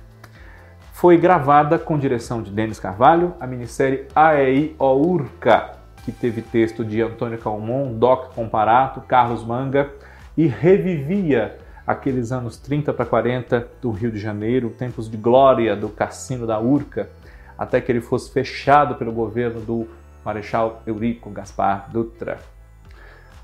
foi 0.92 1.18
gravada 1.18 1.78
com 1.78 1.98
direção 1.98 2.42
de 2.42 2.50
Denis 2.50 2.78
Carvalho 2.78 3.34
a 3.38 3.46
minissérie 3.46 4.06
AEI 4.14 4.74
Ourca, 4.78 5.76
que 6.04 6.12
teve 6.12 6.40
texto 6.40 6.84
de 6.84 7.02
Antônio 7.02 7.38
Calmon, 7.38 7.92
Doc 7.94 8.34
Comparato, 8.34 9.00
Carlos 9.02 9.44
Manga 9.44 9.90
e 10.36 10.46
revivia 10.46 11.58
aqueles 11.86 12.32
anos 12.32 12.56
30 12.56 12.92
para 12.94 13.04
40 13.04 13.68
do 13.82 13.90
Rio 13.90 14.10
de 14.10 14.18
Janeiro, 14.18 14.70
tempos 14.70 15.10
de 15.10 15.16
glória 15.16 15.76
do 15.76 15.88
Cassino 15.88 16.46
da 16.46 16.58
Urca, 16.58 17.10
até 17.58 17.80
que 17.80 17.92
ele 17.92 18.00
fosse 18.00 18.32
fechado 18.32 18.94
pelo 18.94 19.12
governo 19.12 19.60
do 19.60 19.86
Marechal 20.24 20.82
Eurico 20.86 21.28
Gaspar 21.30 21.90
Dutra. 21.90 22.53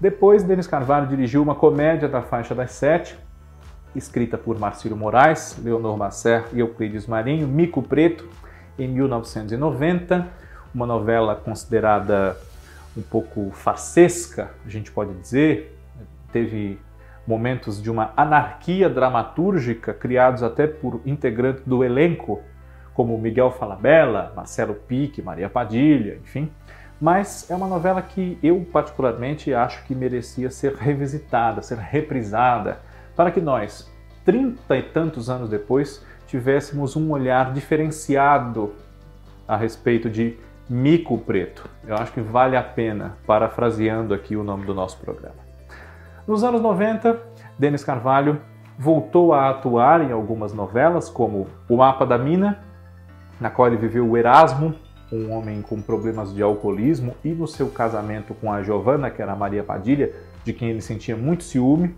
Depois, 0.01 0.43
Denis 0.43 0.67
Carvalho 0.67 1.07
dirigiu 1.07 1.43
uma 1.43 1.55
comédia 1.55 2.09
da 2.09 2.23
faixa 2.23 2.55
das 2.55 2.73
sete, 2.73 3.19
escrita 3.95 4.39
por 4.39 4.59
Marcílio 4.59 4.97
Moraes, 4.97 5.61
Leonor 5.63 5.95
Macer 5.99 6.47
e 6.55 6.61
Euclides 6.61 7.07
Marinho, 7.07 7.47
Mico 7.47 7.83
Preto, 7.83 8.27
em 8.79 8.89
1990, 8.89 10.27
uma 10.75 10.87
novela 10.87 11.37
considerada 11.37 12.35
um 12.97 13.03
pouco 13.03 13.51
farsesca, 13.51 14.51
a 14.65 14.69
gente 14.71 14.91
pode 14.91 15.13
dizer, 15.15 15.79
teve 16.33 16.79
momentos 17.27 17.83
de 17.83 17.91
uma 17.91 18.15
anarquia 18.17 18.89
dramatúrgica 18.89 19.93
criados 19.93 20.43
até 20.43 20.67
por 20.67 21.03
integrantes 21.05 21.63
do 21.65 21.85
elenco, 21.85 22.41
como 22.95 23.19
Miguel 23.19 23.51
Falabella, 23.51 24.33
Marcelo 24.35 24.75
Pique, 24.75 25.21
Maria 25.21 25.51
Padilha, 25.51 26.17
enfim. 26.17 26.51
Mas 27.01 27.51
é 27.51 27.55
uma 27.55 27.67
novela 27.67 28.03
que 28.03 28.39
eu 28.43 28.67
particularmente 28.71 29.55
acho 29.55 29.83
que 29.85 29.95
merecia 29.95 30.51
ser 30.51 30.75
revisitada, 30.75 31.63
ser 31.63 31.79
reprisada, 31.79 32.81
para 33.17 33.31
que 33.31 33.41
nós, 33.41 33.91
trinta 34.25 34.77
e 34.77 34.83
tantos 34.83 35.31
anos 35.31 35.49
depois, 35.49 36.05
tivéssemos 36.27 36.97
um 36.97 37.11
olhar 37.11 37.53
diferenciado 37.53 38.75
a 39.49 39.57
respeito 39.57 40.11
de 40.11 40.37
Mico 40.69 41.17
Preto. 41.17 41.69
Eu 41.87 41.97
acho 41.97 42.13
que 42.13 42.21
vale 42.21 42.57
a 42.57 42.63
pena, 42.63 43.17
parafraseando 43.27 44.13
aqui 44.13 44.37
o 44.37 44.45
nome 44.45 44.67
do 44.67 44.75
nosso 44.75 44.99
programa. 44.99 45.35
Nos 46.27 46.45
anos 46.45 46.61
90, 46.61 47.19
Denis 47.59 47.83
Carvalho 47.83 48.41
voltou 48.79 49.33
a 49.33 49.51
atuar 49.51 50.03
em 50.03 50.13
algumas 50.13 50.53
novelas, 50.53 51.09
como 51.09 51.49
O 51.69 51.79
Mapa 51.79 52.07
da 52.07 52.17
Mina, 52.17 52.61
na 53.41 53.51
qual 53.51 53.69
ele 53.69 53.77
viveu 53.77 54.09
o 54.09 54.17
Erasmo, 54.17 54.75
um 55.13 55.33
homem 55.33 55.61
com 55.63 55.81
problemas 55.81 56.33
de 56.35 56.43
alcoolismo, 56.43 57.15
e 57.25 57.31
no 57.31 57.47
seu 57.47 57.69
casamento 57.69 58.35
com 58.35 58.53
a 58.53 58.63
Giovanna, 58.63 59.11
que 59.11 59.21
era 59.21 59.33
a 59.33 59.37
Maria 59.37 59.63
Padilha, 59.63 60.13
de 60.45 60.53
quem 60.53 60.71
ele 60.71 60.81
sentia 60.81 61.17
muito 61.17 61.45
ciúme. 61.45 61.95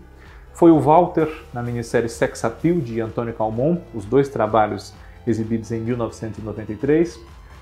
Foi 0.53 0.71
o 0.71 0.79
Walter 0.79 1.27
na 1.53 1.63
minissérie 1.63 2.09
Sex 2.09 2.43
Appeal 2.45 2.77
de 2.79 3.01
Antônio 3.01 3.33
Calmon, 3.33 3.77
os 3.93 4.05
dois 4.05 4.29
trabalhos 4.29 4.93
exibidos 5.25 5.71
em 5.71 5.79
1993. 5.79 7.19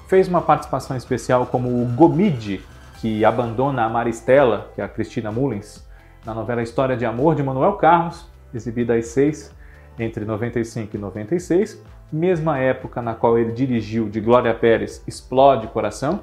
Fez 0.08 0.28
uma 0.28 0.42
participação 0.42 0.98
especial 0.98 1.46
como 1.46 1.70
o 1.70 1.86
Gomide, 1.86 2.62
que 3.00 3.24
abandona 3.24 3.84
a 3.84 3.90
Maristela, 3.90 4.70
que 4.76 4.82
é 4.82 4.84
a 4.84 4.88
Cristina 4.88 5.32
Mullins, 5.32 5.86
na 6.26 6.34
novela 6.34 6.62
História 6.62 6.96
de 6.96 7.06
Amor 7.06 7.36
de 7.36 7.42
Manuel 7.42 7.74
Carlos, 7.74 8.28
exibida 8.54 8.96
às 8.96 9.08
seis 9.08 9.52
entre 9.98 10.26
95 10.26 10.96
e 10.96 11.00
96, 11.00 11.82
mesma 12.12 12.58
época 12.58 13.02
na 13.02 13.14
qual 13.14 13.38
ele 13.38 13.52
dirigiu 13.52 14.10
de 14.10 14.20
Glória 14.20 14.54
Pérez 14.54 15.04
Explode 15.08 15.68
Coração, 15.68 16.22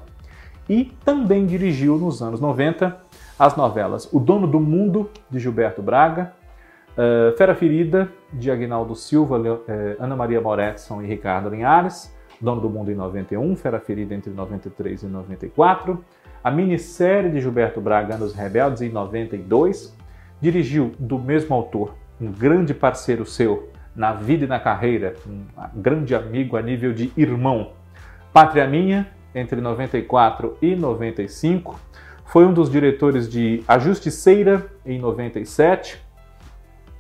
e 0.68 0.85
também 1.05 1.46
dirigiu 1.46 1.96
nos 1.96 2.22
anos 2.22 2.40
90 2.40 2.96
as 3.38 3.57
novelas 3.57 4.12
O 4.12 4.20
Dono 4.20 4.46
do 4.46 4.61
Mundo, 4.61 5.09
de 5.31 5.38
Gilberto 5.38 5.81
Braga, 5.81 6.33
uh, 6.92 7.37
Fera 7.37 7.55
Ferida, 7.55 8.11
de 8.33 8.51
Agnaldo 8.51 8.94
Silva, 8.94 9.38
uh, 9.38 9.62
Ana 9.98 10.14
Maria 10.14 10.40
Moretson 10.40 11.01
e 11.01 11.07
Ricardo 11.07 11.48
Linhares, 11.48 12.14
Dono 12.40 12.61
do 12.61 12.68
Mundo 12.68 12.90
em 12.90 12.94
91, 12.94 13.57
Fera 13.57 13.81
Ferida 13.81 14.14
entre 14.14 14.31
93 14.31 15.05
e 15.05 15.07
94, 15.07 16.05
a 16.42 16.51
minissérie 16.51 17.31
de 17.31 17.40
Gilberto 17.40 17.81
Braga, 17.81 18.14
Anos 18.14 18.33
Rebeldes, 18.35 18.83
em 18.83 18.90
92. 18.90 19.96
Dirigiu 20.40 20.92
do 20.98 21.18
mesmo 21.18 21.55
autor, 21.55 21.94
um 22.20 22.31
grande 22.31 22.72
parceiro 22.72 23.27
seu 23.27 23.70
na 23.94 24.12
vida 24.12 24.44
e 24.44 24.48
na 24.48 24.61
carreira, 24.61 25.14
um 25.27 25.44
grande 25.74 26.14
amigo 26.14 26.57
a 26.57 26.62
nível 26.62 26.92
de 26.92 27.12
irmão. 27.16 27.72
Pátria 28.33 28.66
Minha, 28.66 29.09
entre 29.35 29.61
94 29.61 30.57
e 30.62 30.77
95. 30.77 31.79
Foi 32.24 32.44
um 32.44 32.53
dos 32.53 32.70
diretores 32.70 33.29
de 33.29 33.62
A 33.66 33.79
Justiceira, 33.79 34.66
em 34.85 34.98
97. 34.98 36.01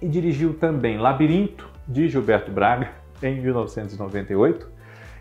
E 0.00 0.08
dirigiu 0.08 0.54
também 0.54 0.98
Labirinto, 0.98 1.68
de 1.86 2.08
Gilberto 2.08 2.50
Braga, 2.50 2.90
em 3.22 3.40
1998. 3.40 4.68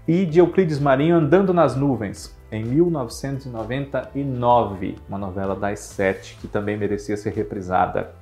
E 0.07 0.25
de 0.25 0.39
Euclides 0.39 0.79
Marinho, 0.79 1.17
Andando 1.17 1.53
nas 1.53 1.75
Nuvens, 1.75 2.33
em 2.49 2.63
1999, 2.63 4.95
uma 5.09 5.17
novela 5.17 5.53
das 5.53 5.79
sete 5.79 6.37
que 6.39 6.47
também 6.47 6.77
merecia 6.77 7.17
ser 7.17 7.33
reprisada. 7.33 8.13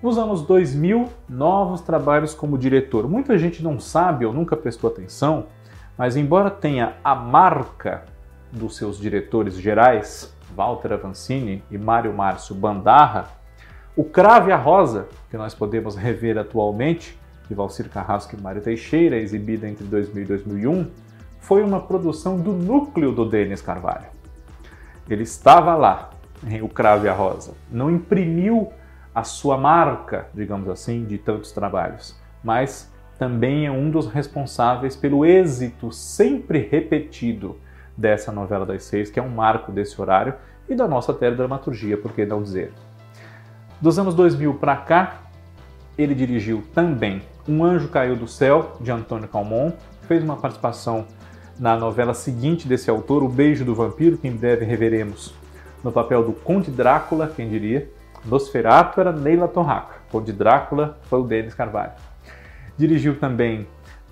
Nos 0.00 0.16
anos 0.16 0.42
2000, 0.42 1.08
novos 1.28 1.80
trabalhos 1.80 2.32
como 2.32 2.56
diretor. 2.56 3.08
Muita 3.08 3.36
gente 3.36 3.64
não 3.64 3.80
sabe 3.80 4.24
ou 4.24 4.32
nunca 4.32 4.56
prestou 4.56 4.88
atenção, 4.88 5.46
mas 5.96 6.16
embora 6.16 6.52
tenha 6.52 6.94
a 7.02 7.16
marca 7.16 8.04
dos 8.52 8.76
seus 8.76 8.96
diretores 8.96 9.56
gerais, 9.56 10.32
Walter 10.54 10.92
Avancini 10.92 11.64
e 11.68 11.76
Mário 11.76 12.12
Márcio 12.12 12.54
Bandarra, 12.54 13.28
O 13.96 14.04
Crave 14.04 14.52
a 14.52 14.56
Rosa, 14.56 15.08
que 15.28 15.36
nós 15.36 15.52
podemos 15.52 15.96
rever 15.96 16.38
atualmente, 16.38 17.18
de 17.48 17.54
Valcir 17.54 17.88
Carrasco 17.88 18.36
e 18.36 18.40
Mário 18.40 18.62
Teixeira, 18.62 19.16
exibida 19.16 19.68
entre 19.68 19.84
2000 19.84 20.22
e 20.22 20.26
2001, 20.26 20.90
foi 21.40 21.60
uma 21.64 21.80
produção 21.80 22.38
do 22.38 22.52
núcleo 22.52 23.10
do 23.10 23.28
Denis 23.28 23.60
Carvalho. 23.60 24.06
Ele 25.10 25.24
estava 25.24 25.74
lá, 25.74 26.10
em 26.46 26.62
O 26.62 26.68
Crave 26.68 27.08
a 27.08 27.12
Rosa. 27.12 27.54
Não 27.68 27.90
imprimiu 27.90 28.72
a 29.18 29.24
sua 29.24 29.58
marca, 29.58 30.28
digamos 30.32 30.68
assim, 30.68 31.04
de 31.04 31.18
tantos 31.18 31.50
trabalhos, 31.50 32.16
mas 32.42 32.88
também 33.18 33.66
é 33.66 33.70
um 33.70 33.90
dos 33.90 34.06
responsáveis 34.06 34.94
pelo 34.94 35.26
êxito 35.26 35.90
sempre 35.90 36.60
repetido 36.60 37.58
dessa 37.96 38.30
novela 38.30 38.64
das 38.64 38.84
seis, 38.84 39.10
que 39.10 39.18
é 39.18 39.22
um 39.22 39.28
marco 39.28 39.72
desse 39.72 40.00
horário 40.00 40.34
e 40.68 40.74
da 40.76 40.86
nossa 40.86 41.12
teledramaturgia, 41.12 41.96
por 41.96 42.12
que 42.12 42.24
não 42.24 42.40
dizer. 42.40 42.72
Dos 43.80 43.98
anos 43.98 44.14
2000 44.14 44.54
para 44.54 44.76
cá, 44.76 45.22
ele 45.98 46.14
dirigiu 46.14 46.62
também 46.72 47.20
Um 47.48 47.64
Anjo 47.64 47.88
Caiu 47.88 48.14
do 48.14 48.28
Céu, 48.28 48.76
de 48.80 48.92
Antônio 48.92 49.26
Calmon, 49.26 49.72
fez 50.02 50.22
uma 50.22 50.36
participação 50.36 51.06
na 51.58 51.76
novela 51.76 52.14
seguinte 52.14 52.68
desse 52.68 52.88
autor, 52.88 53.24
O 53.24 53.28
Beijo 53.28 53.64
do 53.64 53.74
Vampiro, 53.74 54.16
que 54.16 54.28
em 54.28 54.36
breve 54.36 54.64
reveremos 54.64 55.34
no 55.82 55.90
papel 55.90 56.22
do 56.22 56.32
Conde 56.32 56.70
Drácula, 56.70 57.26
quem 57.34 57.48
diria. 57.48 57.97
Nosferatu 58.28 59.00
era 59.00 59.10
Neila 59.10 59.48
Torraca, 59.48 59.96
Conde 60.10 60.32
Drácula 60.32 60.98
foi 61.04 61.20
o 61.20 61.24
Denis 61.24 61.54
Carvalho. 61.54 61.92
Dirigiu 62.76 63.18
também 63.18 63.66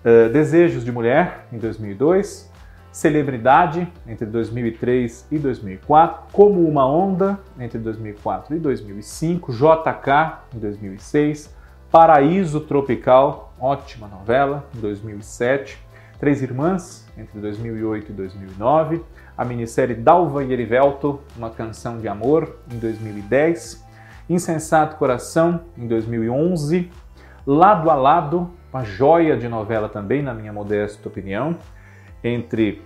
uh, 0.05 0.31
Desejos 0.33 0.85
de 0.85 0.91
Mulher, 0.91 1.47
em 1.53 1.59
2002, 1.59 2.51
Celebridade, 2.91 3.87
entre 4.07 4.25
2003 4.25 5.27
e 5.31 5.39
2004, 5.39 6.33
Como 6.33 6.67
Uma 6.67 6.87
Onda, 6.87 7.39
entre 7.61 7.79
2004 7.79 8.57
e 8.57 8.59
2005, 8.59 9.53
JK, 9.53 10.39
em 10.55 10.59
2006, 10.59 11.55
Paraíso 11.91 12.61
Tropical, 12.61 13.53
ótima 13.61 14.09
novela, 14.09 14.65
em 14.75 14.81
2007, 14.81 15.79
Três 16.19 16.41
Irmãs, 16.41 17.07
entre 17.19 17.39
2008 17.39 18.11
e 18.11 18.15
2009, 18.15 19.05
a 19.37 19.45
minissérie 19.45 19.95
Dalva 19.95 20.43
e 20.43 20.53
Erivelto, 20.53 21.21
Uma 21.37 21.51
Canção 21.51 21.99
de 21.99 22.09
Amor, 22.09 22.57
em 22.73 22.79
2010, 22.79 23.86
Insensato 24.29 24.97
Coração, 24.97 25.61
em 25.77 25.87
2011, 25.87 26.91
Lado 27.47 27.91
a 27.91 27.95
Lado, 27.95 28.51
uma 28.73 28.85
joia 28.85 29.37
de 29.37 29.49
novela 29.49 29.89
também, 29.89 30.23
na 30.23 30.35
minha 30.35 30.53
modesta 30.53 31.09
opinião, 31.09 31.57
entre 32.25 32.83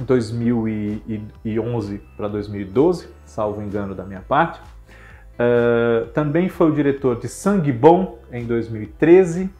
2011 0.00 2.02
para 2.16 2.28
2012, 2.28 3.08
salvo 3.24 3.62
engano 3.62 3.94
da 3.94 4.04
minha 4.04 4.22
parte. 4.22 4.60
Uh, 5.34 6.06
também 6.08 6.48
foi 6.48 6.70
o 6.70 6.74
diretor 6.74 7.18
de 7.18 7.28
Sangue 7.28 7.72
Bom 7.72 8.18
em 8.32 8.44
2013, 8.44 9.50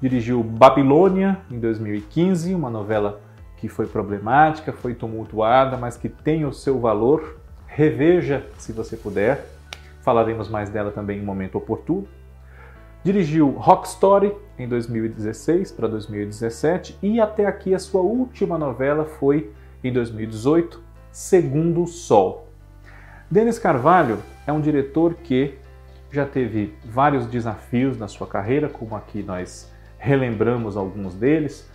dirigiu 0.00 0.42
Babilônia 0.42 1.38
em 1.50 1.58
2015, 1.58 2.54
uma 2.54 2.70
novela 2.70 3.20
que 3.56 3.68
foi 3.68 3.86
problemática, 3.86 4.72
foi 4.72 4.94
tumultuada, 4.94 5.76
mas 5.76 5.96
que 5.96 6.08
tem 6.08 6.44
o 6.44 6.52
seu 6.52 6.78
valor. 6.78 7.38
Reveja 7.66 8.46
se 8.58 8.72
você 8.72 8.96
puder. 8.96 9.55
Falaremos 10.06 10.48
mais 10.48 10.70
dela 10.70 10.92
também 10.92 11.18
em 11.18 11.24
momento 11.24 11.58
oportuno. 11.58 12.06
Dirigiu 13.02 13.50
Rock 13.50 13.88
Story 13.88 14.32
em 14.56 14.68
2016 14.68 15.72
para 15.72 15.88
2017 15.88 16.96
e 17.02 17.20
até 17.20 17.44
aqui 17.44 17.74
a 17.74 17.78
sua 17.80 18.02
última 18.02 18.56
novela 18.56 19.04
foi 19.04 19.50
em 19.82 19.92
2018, 19.92 20.80
Segundo 21.10 21.84
Sol. 21.88 22.46
Denis 23.28 23.58
Carvalho 23.58 24.22
é 24.46 24.52
um 24.52 24.60
diretor 24.60 25.14
que 25.14 25.58
já 26.12 26.24
teve 26.24 26.72
vários 26.84 27.26
desafios 27.26 27.98
na 27.98 28.06
sua 28.06 28.28
carreira, 28.28 28.68
como 28.68 28.94
aqui 28.94 29.24
nós 29.24 29.72
relembramos 29.98 30.76
alguns 30.76 31.16
deles 31.16 31.68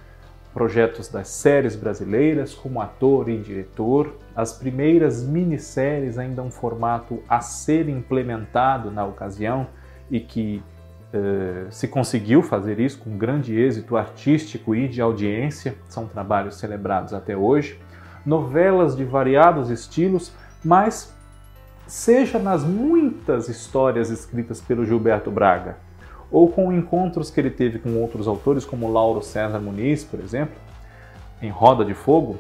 projetos 0.54 1.08
das 1.08 1.30
séries 1.30 1.76
brasileiras 1.76 2.54
como 2.54 2.82
ator 2.82 3.30
e 3.30 3.38
diretor, 3.38 4.16
as 4.36 4.54
primeiras 4.54 5.24
minisséries 5.24 6.18
ainda 6.18 6.42
um 6.42 6.52
formato 6.52 7.22
a 7.28 7.40
ser 7.40 7.88
implementado 7.88 8.92
na 8.92 9.06
ocasião 9.06 9.68
e 10.10 10.20
que 10.20 10.62
eh, 11.14 11.68
se 11.70 11.88
conseguiu 11.88 12.42
fazer 12.42 12.80
isso 12.80 13.00
com 13.00 13.18
grande 13.18 13.58
êxito 13.58 13.96
artístico 13.96 14.76
e 14.76 14.88
de 14.88 15.02
audiência, 15.02 15.76
são 15.88 16.06
trabalhos 16.06 16.56
celebrados 16.56 17.14
até 17.14 17.36
hoje, 17.36 17.80
novelas 18.26 18.96
de 18.96 19.04
variados 19.04 19.70
estilos, 19.70 20.34
mas 20.64 21.16
seja 21.88 22.40
nas 22.40 22.64
muitas 22.64 23.50
histórias 23.50 24.10
escritas 24.10 24.62
pelo 24.62 24.86
Gilberto 24.86 25.32
Braga, 25.32 25.78
ou 26.32 26.50
com 26.50 26.72
encontros 26.72 27.30
que 27.30 27.40
ele 27.40 27.50
teve 27.50 27.80
com 27.80 27.96
outros 27.98 28.28
autores, 28.28 28.64
como 28.64 28.92
Lauro 28.92 29.22
César 29.22 29.60
Muniz, 29.60 30.04
por 30.04 30.20
exemplo, 30.20 30.56
em 31.42 31.50
Roda 31.50 31.84
de 31.84 31.94
Fogo, 31.94 32.38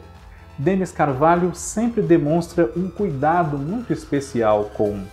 Denis 0.58 0.91
Carvalho 0.91 1.54
sempre 1.56 2.01
demonstra 2.01 2.71
um 2.75 2.89
cuidado 2.89 3.58
muito 3.58 3.91
especial 3.91 4.65
com 4.75 5.04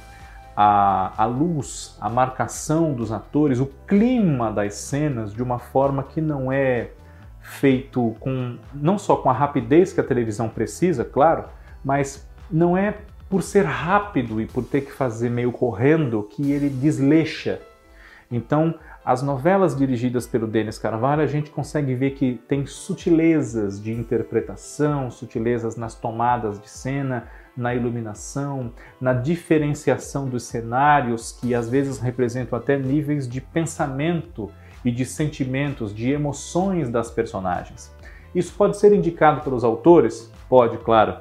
a, 0.54 1.12
a, 1.16 1.24
luz, 1.24 1.96
a 2.00 2.08
marcação 2.08 2.92
dos 2.92 3.12
atores, 3.12 3.60
o 3.60 3.66
clima 3.86 4.52
das 4.52 4.74
cenas 4.74 5.32
de 5.32 5.42
uma 5.42 5.58
forma 5.58 6.02
que 6.02 6.20
não 6.20 6.52
é 6.52 6.90
feito 7.40 8.14
com 8.20 8.58
não 8.74 8.98
só 8.98 9.16
com 9.16 9.30
a 9.30 9.32
rapidez 9.32 9.92
que 9.92 10.00
a 10.00 10.04
televisão 10.04 10.48
precisa, 10.48 11.04
claro, 11.04 11.44
mas 11.84 12.28
não 12.50 12.76
é 12.76 12.94
por 13.30 13.42
ser 13.42 13.64
rápido 13.64 14.40
e 14.40 14.46
por 14.46 14.64
ter 14.64 14.82
que 14.82 14.92
fazer 14.92 15.30
meio 15.30 15.52
correndo 15.52 16.22
que 16.24 16.50
ele 16.50 16.68
desleixa 16.68 17.60
então, 18.30 18.74
as 19.04 19.22
novelas 19.22 19.74
dirigidas 19.74 20.26
pelo 20.26 20.46
Denis 20.46 20.78
Carvalho, 20.78 21.22
a 21.22 21.26
gente 21.26 21.50
consegue 21.50 21.94
ver 21.94 22.10
que 22.10 22.38
tem 22.46 22.66
sutilezas 22.66 23.82
de 23.82 23.90
interpretação, 23.90 25.10
sutilezas 25.10 25.76
nas 25.76 25.94
tomadas 25.94 26.60
de 26.60 26.68
cena, 26.68 27.26
na 27.56 27.74
iluminação, 27.74 28.70
na 29.00 29.14
diferenciação 29.14 30.28
dos 30.28 30.42
cenários, 30.42 31.32
que 31.32 31.54
às 31.54 31.70
vezes 31.70 31.98
representam 31.98 32.58
até 32.58 32.78
níveis 32.78 33.26
de 33.26 33.40
pensamento 33.40 34.50
e 34.84 34.90
de 34.90 35.06
sentimentos, 35.06 35.94
de 35.94 36.10
emoções 36.10 36.90
das 36.90 37.10
personagens. 37.10 37.92
Isso 38.34 38.54
pode 38.54 38.76
ser 38.76 38.92
indicado 38.92 39.40
pelos 39.40 39.64
autores? 39.64 40.30
Pode, 40.50 40.76
claro. 40.78 41.16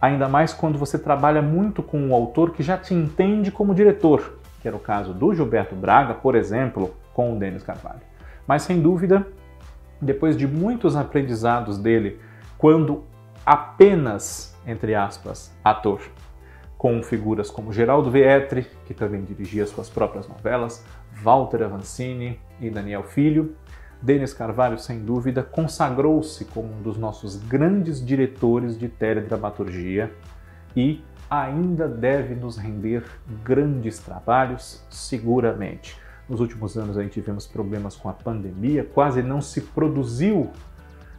Ainda 0.00 0.28
mais 0.28 0.54
quando 0.54 0.78
você 0.78 0.96
trabalha 0.96 1.42
muito 1.42 1.82
com 1.82 2.00
um 2.00 2.14
autor 2.14 2.52
que 2.52 2.62
já 2.62 2.78
te 2.78 2.94
entende 2.94 3.50
como 3.50 3.74
diretor 3.74 4.39
que 4.60 4.68
era 4.68 4.76
o 4.76 4.80
caso 4.80 5.12
do 5.14 5.34
Gilberto 5.34 5.74
Braga, 5.74 6.14
por 6.14 6.34
exemplo, 6.34 6.94
com 7.14 7.34
o 7.34 7.38
Denis 7.38 7.62
Carvalho. 7.62 8.00
Mas 8.46 8.62
sem 8.62 8.80
dúvida, 8.80 9.26
depois 10.00 10.36
de 10.36 10.46
muitos 10.46 10.96
aprendizados 10.96 11.78
dele, 11.78 12.20
quando 12.58 13.04
apenas, 13.44 14.58
entre 14.66 14.94
aspas, 14.94 15.54
ator, 15.64 16.00
com 16.76 17.02
figuras 17.02 17.50
como 17.50 17.72
Geraldo 17.72 18.10
Vietri, 18.10 18.66
que 18.86 18.94
também 18.94 19.22
dirigia 19.22 19.66
suas 19.66 19.90
próprias 19.90 20.26
novelas, 20.26 20.84
Walter 21.22 21.62
Avancini 21.62 22.40
e 22.58 22.70
Daniel 22.70 23.02
Filho, 23.02 23.54
Denis 24.00 24.32
Carvalho, 24.32 24.78
sem 24.78 25.04
dúvida, 25.04 25.42
consagrou-se 25.42 26.42
como 26.46 26.72
um 26.72 26.80
dos 26.80 26.96
nossos 26.96 27.36
grandes 27.36 28.04
diretores 28.04 28.78
de 28.78 28.88
teledramaturgia 28.88 30.10
e 30.74 31.04
ainda 31.30 31.86
deve 31.86 32.34
nos 32.34 32.56
render 32.56 33.04
grandes 33.44 34.00
trabalhos, 34.00 34.84
seguramente. 34.90 35.96
Nos 36.28 36.40
últimos 36.40 36.76
anos 36.76 36.98
aí 36.98 37.08
tivemos 37.08 37.46
problemas 37.46 37.94
com 37.94 38.08
a 38.08 38.12
pandemia, 38.12 38.84
quase 38.84 39.22
não 39.22 39.40
se 39.40 39.60
produziu, 39.60 40.50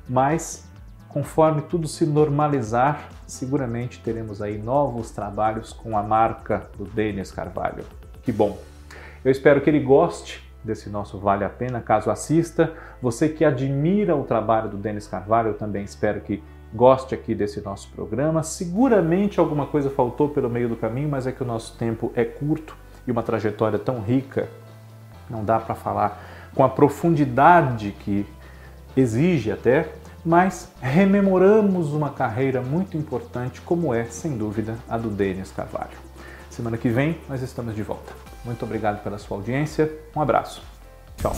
mas 0.08 0.69
conforme 1.08 1.62
tudo 1.63 1.88
se 1.88 2.06
normalizar, 2.06 3.10
seguramente 3.26 4.02
teremos 4.02 4.41
aí 4.41 4.58
novos 4.58 5.12
trabalhos 5.12 5.74
com 5.74 5.97
a 5.97 6.04
marca 6.04 6.69
do 6.78 6.86
Denis 6.86 7.32
Carvalho. 7.32 7.84
Que 8.21 8.32
bom! 8.32 8.58
Eu 9.24 9.32
espero 9.32 9.62
que 9.62 9.69
ele 9.69 9.80
goste 9.80 10.50
desse 10.63 10.89
nosso 10.89 11.17
Vale 11.19 11.43
a 11.43 11.50
Pena, 11.50 11.82
caso 11.82 12.10
assista. 12.10 12.74
Você 13.02 13.30
que 13.30 13.43
admira 13.43 14.15
o 14.15 14.24
trabalho 14.24 14.69
do 14.69 14.78
Denis 14.78 15.08
Carvalho, 15.08 15.50
eu 15.50 15.54
também 15.54 15.84
espero 15.84 16.21
que 16.21 16.41
goste 16.74 17.14
aqui 17.14 17.36
desse 17.36 17.62
nosso 17.62 17.90
programa. 17.90 18.44
Seguramente 18.44 19.40
alguma 19.40 19.66
coisa 19.66 19.90
faltou 19.90 20.30
pelo 20.30 20.50
meio 20.50 20.70
do 20.70 20.76
caminho, 20.76 21.10
mas 21.10 21.28
é 21.28 21.32
que 21.32 21.44
o 21.44 21.46
nosso 21.46 21.76
tempo 21.78 22.12
é 22.16 22.24
curto 22.24 22.76
e 23.06 23.12
uma 23.12 23.24
trajetória 23.24 23.80
tão 23.80 24.00
rica, 24.00 24.48
não 25.30 25.44
dá 25.44 25.60
para 25.60 25.76
falar 25.76 26.52
com 26.54 26.64
a 26.64 26.70
profundidade 26.70 27.96
que 28.00 28.26
exige 28.96 29.52
até, 29.52 29.90
mas 30.24 30.72
rememoramos 30.82 31.94
uma 31.94 32.10
carreira 32.10 32.62
muito 32.62 32.98
importante, 32.98 33.62
como 33.62 33.94
é, 33.94 34.06
sem 34.06 34.38
dúvida, 34.38 34.76
a 34.88 34.98
do 34.98 35.10
Denis 35.10 35.52
Carvalho. 35.52 35.98
Semana 36.50 36.78
que 36.78 36.90
vem 36.90 37.18
nós 37.28 37.42
estamos 37.42 37.76
de 37.76 37.82
volta. 37.82 38.14
Muito 38.44 38.64
obrigado 38.64 39.02
pela 39.04 39.18
sua 39.18 39.38
audiência, 39.38 39.92
um 40.16 40.22
abraço. 40.22 40.62
Tchau. 41.18 41.34